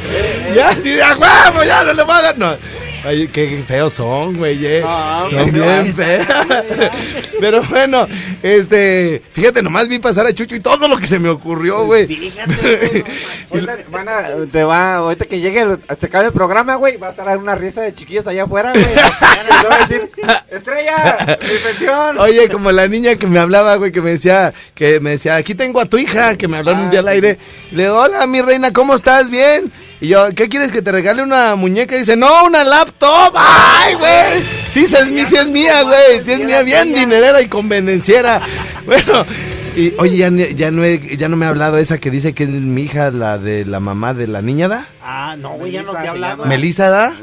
Ya, 0.56 0.74
sí, 0.74 1.00
a 1.00 1.16
huevo, 1.18 1.64
ya 1.64 1.84
no 1.84 1.94
le 1.94 2.04
dar. 2.06 2.38
No. 2.38 2.56
Ay, 3.06 3.28
qué 3.28 3.62
feos 3.68 3.94
son, 3.94 4.34
güey. 4.36 4.66
eh. 4.66 4.82
No, 4.82 5.30
son 5.30 5.52
bien 5.52 5.94
feos. 5.94 6.26
Pero 7.40 7.62
bueno, 7.64 8.08
este. 8.42 9.22
Fíjate, 9.34 9.62
nomás 9.62 9.90
vi 9.90 10.00
pasar 10.00 10.26
a 10.26 10.34
Chucho 10.34 10.56
y 10.56 10.60
todo 10.62 10.88
lo 10.88 10.96
que 10.98 11.06
se 11.08 11.20
me 11.20 11.28
ocurrió, 11.30 11.86
güey. 11.86 12.08
Fíjate, 12.08 13.04
Ahorita 13.52 13.78
van 13.92 14.08
a, 14.10 14.24
te 14.52 14.64
va, 14.64 14.96
ahorita 14.96 15.26
que 15.26 15.40
llegue, 15.40 15.60
el- 15.62 15.80
hasta 15.88 16.08
acabe 16.08 16.28
el 16.28 16.32
programa, 16.34 16.76
güey, 16.76 16.96
va 16.98 17.08
a 17.08 17.12
estar 17.12 17.38
una 17.38 17.56
risa 17.56 17.82
de 17.82 17.94
chiquillos 17.94 18.26
allá 18.28 18.44
afuera, 18.44 18.72
güey. 18.72 18.84
Y 19.64 19.66
va 19.68 19.76
a 19.76 19.80
decir, 19.88 20.12
estrella, 20.50 21.38
mi 21.42 21.58
pensión. 21.60 22.18
Oye, 22.20 22.50
como 22.50 22.72
la 22.72 22.88
niña 22.88 23.16
que 23.16 23.28
me 23.28 23.40
hablaba, 23.40 23.76
güey, 23.76 23.92
que 23.92 24.02
me 24.02 24.12
decía, 24.12 24.54
que 24.76 25.00
me 25.00 25.12
decía, 25.12 25.36
aquí 25.36 25.54
tengo 25.56 25.80
a 25.82 25.86
tu 25.86 25.98
hija, 25.98 26.38
que 26.38 26.48
me 26.48 26.58
hablaron 26.58 26.84
un 26.84 26.90
día 26.92 27.00
al 27.02 27.08
aire. 27.10 27.38
Le 27.72 27.84
digo, 27.84 27.96
hola, 27.98 28.26
mi 28.28 28.42
reina, 28.42 28.72
¿cómo 28.74 28.96
estás? 28.96 29.30
¿Bien? 29.30 29.72
Y 30.04 30.10
yo, 30.10 30.28
¿qué 30.36 30.50
quieres 30.50 30.70
que 30.70 30.82
te 30.82 30.92
regale 30.92 31.24
una 31.24 31.56
muñeca? 31.56 31.96
Y 31.96 32.00
dice, 32.00 32.18
no, 32.18 32.44
una 32.46 32.66
laptop. 32.66 33.34
¡Ay, 33.36 33.94
güey! 33.96 34.44
Sí, 34.70 34.86
sí 34.86 34.96
es, 34.96 35.08
mi- 35.08 35.22
sí 35.26 35.36
es 35.38 35.48
mía, 35.48 35.82
güey. 35.84 36.22
Sí 36.26 36.32
es 36.34 36.40
mía, 36.40 36.62
bien 36.64 36.94
dinerera 36.94 37.42
y 37.42 37.48
convenenciera. 37.48 38.42
Bueno, 38.86 39.26
y 39.78 39.94
oye, 39.98 40.18
ya, 40.18 40.30
ni- 40.30 40.54
ya, 40.56 40.72
no 40.72 40.84
he- 40.84 41.16
ya 41.16 41.30
no 41.30 41.38
me 41.38 41.46
ha 41.46 41.50
hablado 41.50 41.78
esa 41.78 42.00
que 42.00 42.12
dice 42.12 42.34
que 42.34 42.44
es 42.44 42.50
mi 42.50 42.82
hija, 42.84 43.12
la 43.12 43.38
de 43.38 43.64
la 43.64 43.80
mamá 43.80 44.14
de 44.14 44.28
la 44.28 44.42
niña, 44.42 44.68
¿da? 44.68 44.88
Ah, 45.02 45.38
no, 45.40 45.52
güey, 45.52 45.72
ya 45.72 45.84
no 45.84 45.94
te 45.94 46.04
he 46.04 46.08
hablado. 46.10 46.38
llama. 46.44 46.50
Melissa, 46.50 46.90
¿da? 46.90 47.16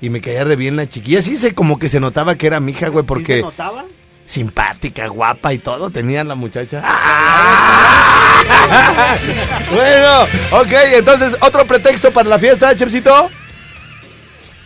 Y 0.00 0.08
me 0.08 0.20
caía 0.20 0.44
re 0.44 0.54
bien 0.54 0.76
la 0.76 0.88
chiquilla. 0.88 1.22
Sí, 1.22 1.36
se, 1.36 1.54
como 1.54 1.80
que 1.80 1.88
se 1.88 1.98
notaba 1.98 2.36
que 2.36 2.46
era 2.46 2.60
mi 2.60 2.70
hija, 2.70 2.86
güey, 2.88 3.02
¿Sí 3.02 3.08
porque 3.08 3.36
se 3.38 3.40
notaba? 3.42 3.84
Simpática, 4.28 5.08
guapa 5.08 5.52
y 5.52 5.58
todo 5.58 5.90
tenía 5.90 6.22
la 6.22 6.36
muchacha. 6.36 6.80
bueno, 9.74 10.22
ok, 10.52 10.72
entonces 10.94 11.36
otro 11.40 11.66
pretexto 11.66 12.12
para 12.12 12.28
la 12.28 12.38
fiesta, 12.38 12.74
Chepsito. 12.76 13.30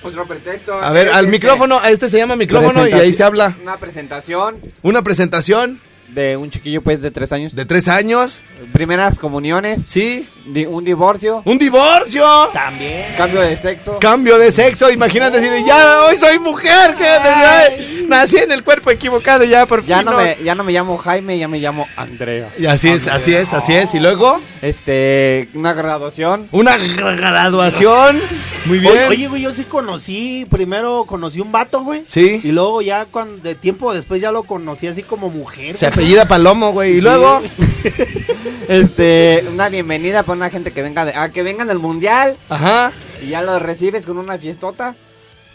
Otro 0.03 0.27
pretexto. 0.27 0.83
A 0.83 0.91
ver, 0.91 1.09
es, 1.09 1.15
al 1.15 1.27
este, 1.27 1.31
micrófono, 1.31 1.79
a 1.81 1.91
este 1.91 2.09
se 2.09 2.19
llama 2.19 2.35
micrófono 2.37 2.87
y 2.89 2.93
ahí 2.93 3.13
se 3.13 3.23
habla. 3.23 3.57
Una 3.63 3.77
presentación 3.77 4.57
Una 4.83 5.03
presentación 5.03 5.81
de 6.09 6.37
un 6.37 6.51
chiquillo, 6.51 6.83
pues, 6.83 7.01
de 7.01 7.11
tres 7.11 7.33
años. 7.33 7.55
de 7.55 7.65
tres 7.65 7.89
años, 7.89 8.45
Primeras 8.73 9.19
comuniones, 9.19 9.81
¿sí? 9.87 10.29
di- 10.45 10.67
un 10.67 10.85
divorcio, 10.85 11.41
Un 11.47 11.57
divorcio, 11.57 12.51
También. 12.53 13.15
cambio 13.17 13.41
de 13.41 13.57
sexo. 13.57 13.99
cambio 13.99 14.37
de 14.37 14.53
sexo, 14.53 14.91
imagínate 14.91 15.41
decir, 15.41 15.65
ya 15.67 16.03
hoy 16.03 16.17
soy 16.17 16.39
mujer, 16.39 16.95
que 16.97 18.02
nací 18.13 18.37
en 18.37 18.53
el 18.53 18.63
cuerpo 18.63 18.91
equivocado, 18.91 19.45
ya 19.45 19.67
por 19.67 19.85
Ya 19.85 19.99
fin, 19.99 20.07
no, 20.07 20.17
me, 20.17 20.37
ya 20.45 20.55
no 20.55 20.65
me 20.65 20.73
llamo 20.73 20.97
Jaime, 20.99 21.39
ya 21.39 21.49
me 21.49 21.59
llamo 21.59 21.87
Andrea. 21.97 22.51
Y 22.59 22.67
así 22.67 22.89
es, 22.89 23.09
así 23.09 23.35
es, 23.35 23.53
así 23.53 23.73
es. 23.75 23.95
Y 23.95 24.01
luego, 24.01 24.41
Este, 24.63 25.49
una 25.55 25.73
graduación. 25.73 26.49
una 26.53 26.77
graduación. 26.77 28.21
Muy 28.67 28.79
bien. 28.79 28.93
Oye, 28.93 29.07
Oye, 29.09 29.29
güey, 29.29 29.43
yo 29.43 29.53
sí 29.53 29.65
conocí, 29.65 30.47
primero 30.49 31.05
conocí 31.07 31.41
un 31.41 31.51
vato, 31.51 31.83
güey. 31.83 32.05
Sí. 32.07 32.41
Y 32.45 32.53
luego 32.53 32.81
ya 32.83 33.07
cuando, 33.07 33.43
de 33.43 33.55
tiempo 33.57 33.93
después 33.93 34.21
ya 34.23 34.31
lo 34.31 34.45
conocí 34.45 34.87
así 34.87 35.03
como 35.03 35.31
mujer. 35.31 35.75
Se 35.75 35.87
güey. 35.87 35.93
apellida 35.93 36.25
Palomo, 36.27 36.73
güey. 36.73 36.99
Y 36.99 37.01
luego, 37.01 37.43
Este, 38.69 39.45
una 39.53 39.69
bienvenida 39.69 40.23
para 40.23 40.37
una 40.37 40.51
gente 40.51 40.71
que 40.71 40.83
venga 40.83 41.05
de, 41.05 41.15
a 41.15 41.31
que 41.31 41.43
vengan 41.43 41.69
del 41.69 41.79
mundial 41.79 42.37
ajá. 42.49 42.93
y 43.23 43.31
ya 43.31 43.43
lo 43.43 43.59
recibes 43.59 44.07
con 44.07 44.19
una 44.19 44.39
fiestota. 44.39 44.95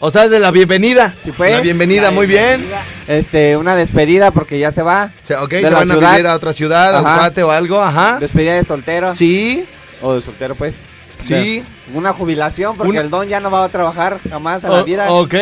O 0.00 0.10
sea, 0.12 0.28
de 0.28 0.38
la 0.38 0.50
bienvenida. 0.52 1.14
Sí, 1.24 1.32
pues. 1.36 1.50
La 1.52 1.60
bienvenida, 1.60 2.02
La 2.02 2.10
muy 2.12 2.26
bien. 2.26 2.64
Este, 3.08 3.56
una 3.56 3.74
despedida 3.74 4.30
porque 4.30 4.58
ya 4.58 4.70
se 4.70 4.82
va. 4.82 5.12
Se, 5.22 5.34
ok, 5.34 5.50
De 5.50 5.62
se 5.62 5.70
van 5.74 5.90
a 5.90 5.96
vivir 5.96 6.26
a 6.26 6.34
otra 6.34 6.52
ciudad, 6.52 6.94
a 6.96 6.98
un 7.00 7.04
cuate 7.18 7.42
o 7.42 7.50
algo, 7.50 7.80
ajá. 7.82 8.18
Despedida 8.20 8.54
de 8.54 8.64
soltero. 8.64 9.12
Sí, 9.12 9.66
O 10.00 10.14
de 10.14 10.22
soltero, 10.22 10.54
pues. 10.54 10.74
Sí. 11.18 11.34
De- 11.34 11.64
una 11.94 12.12
jubilación 12.12 12.76
porque 12.76 12.90
Una- 12.92 13.00
el 13.00 13.10
don 13.10 13.26
ya 13.26 13.40
no 13.40 13.50
va 13.50 13.64
a 13.64 13.68
trabajar 13.70 14.20
jamás 14.30 14.64
a 14.64 14.68
la 14.68 14.82
vida. 14.84 15.10
ok. 15.10 15.34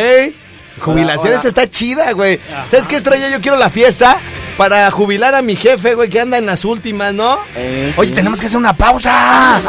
Jubilaciones 0.79 1.39
Hola. 1.41 1.49
está 1.49 1.69
chida, 1.69 2.11
güey. 2.13 2.39
¿Sabes 2.69 2.87
qué 2.87 2.95
estrella? 2.97 3.29
Yo 3.29 3.41
quiero 3.41 3.57
la 3.57 3.69
fiesta 3.69 4.17
para 4.57 4.89
jubilar 4.91 5.35
a 5.35 5.41
mi 5.41 5.55
jefe, 5.55 5.93
güey, 5.95 6.09
que 6.09 6.19
anda 6.19 6.37
en 6.37 6.45
las 6.47 6.65
últimas, 6.65 7.13
¿no? 7.13 7.37
Eh, 7.55 7.93
Oye, 7.97 8.11
tenemos 8.11 8.39
que 8.39 8.45
hacer 8.47 8.57
una 8.57 8.73
pausa. 8.77 9.59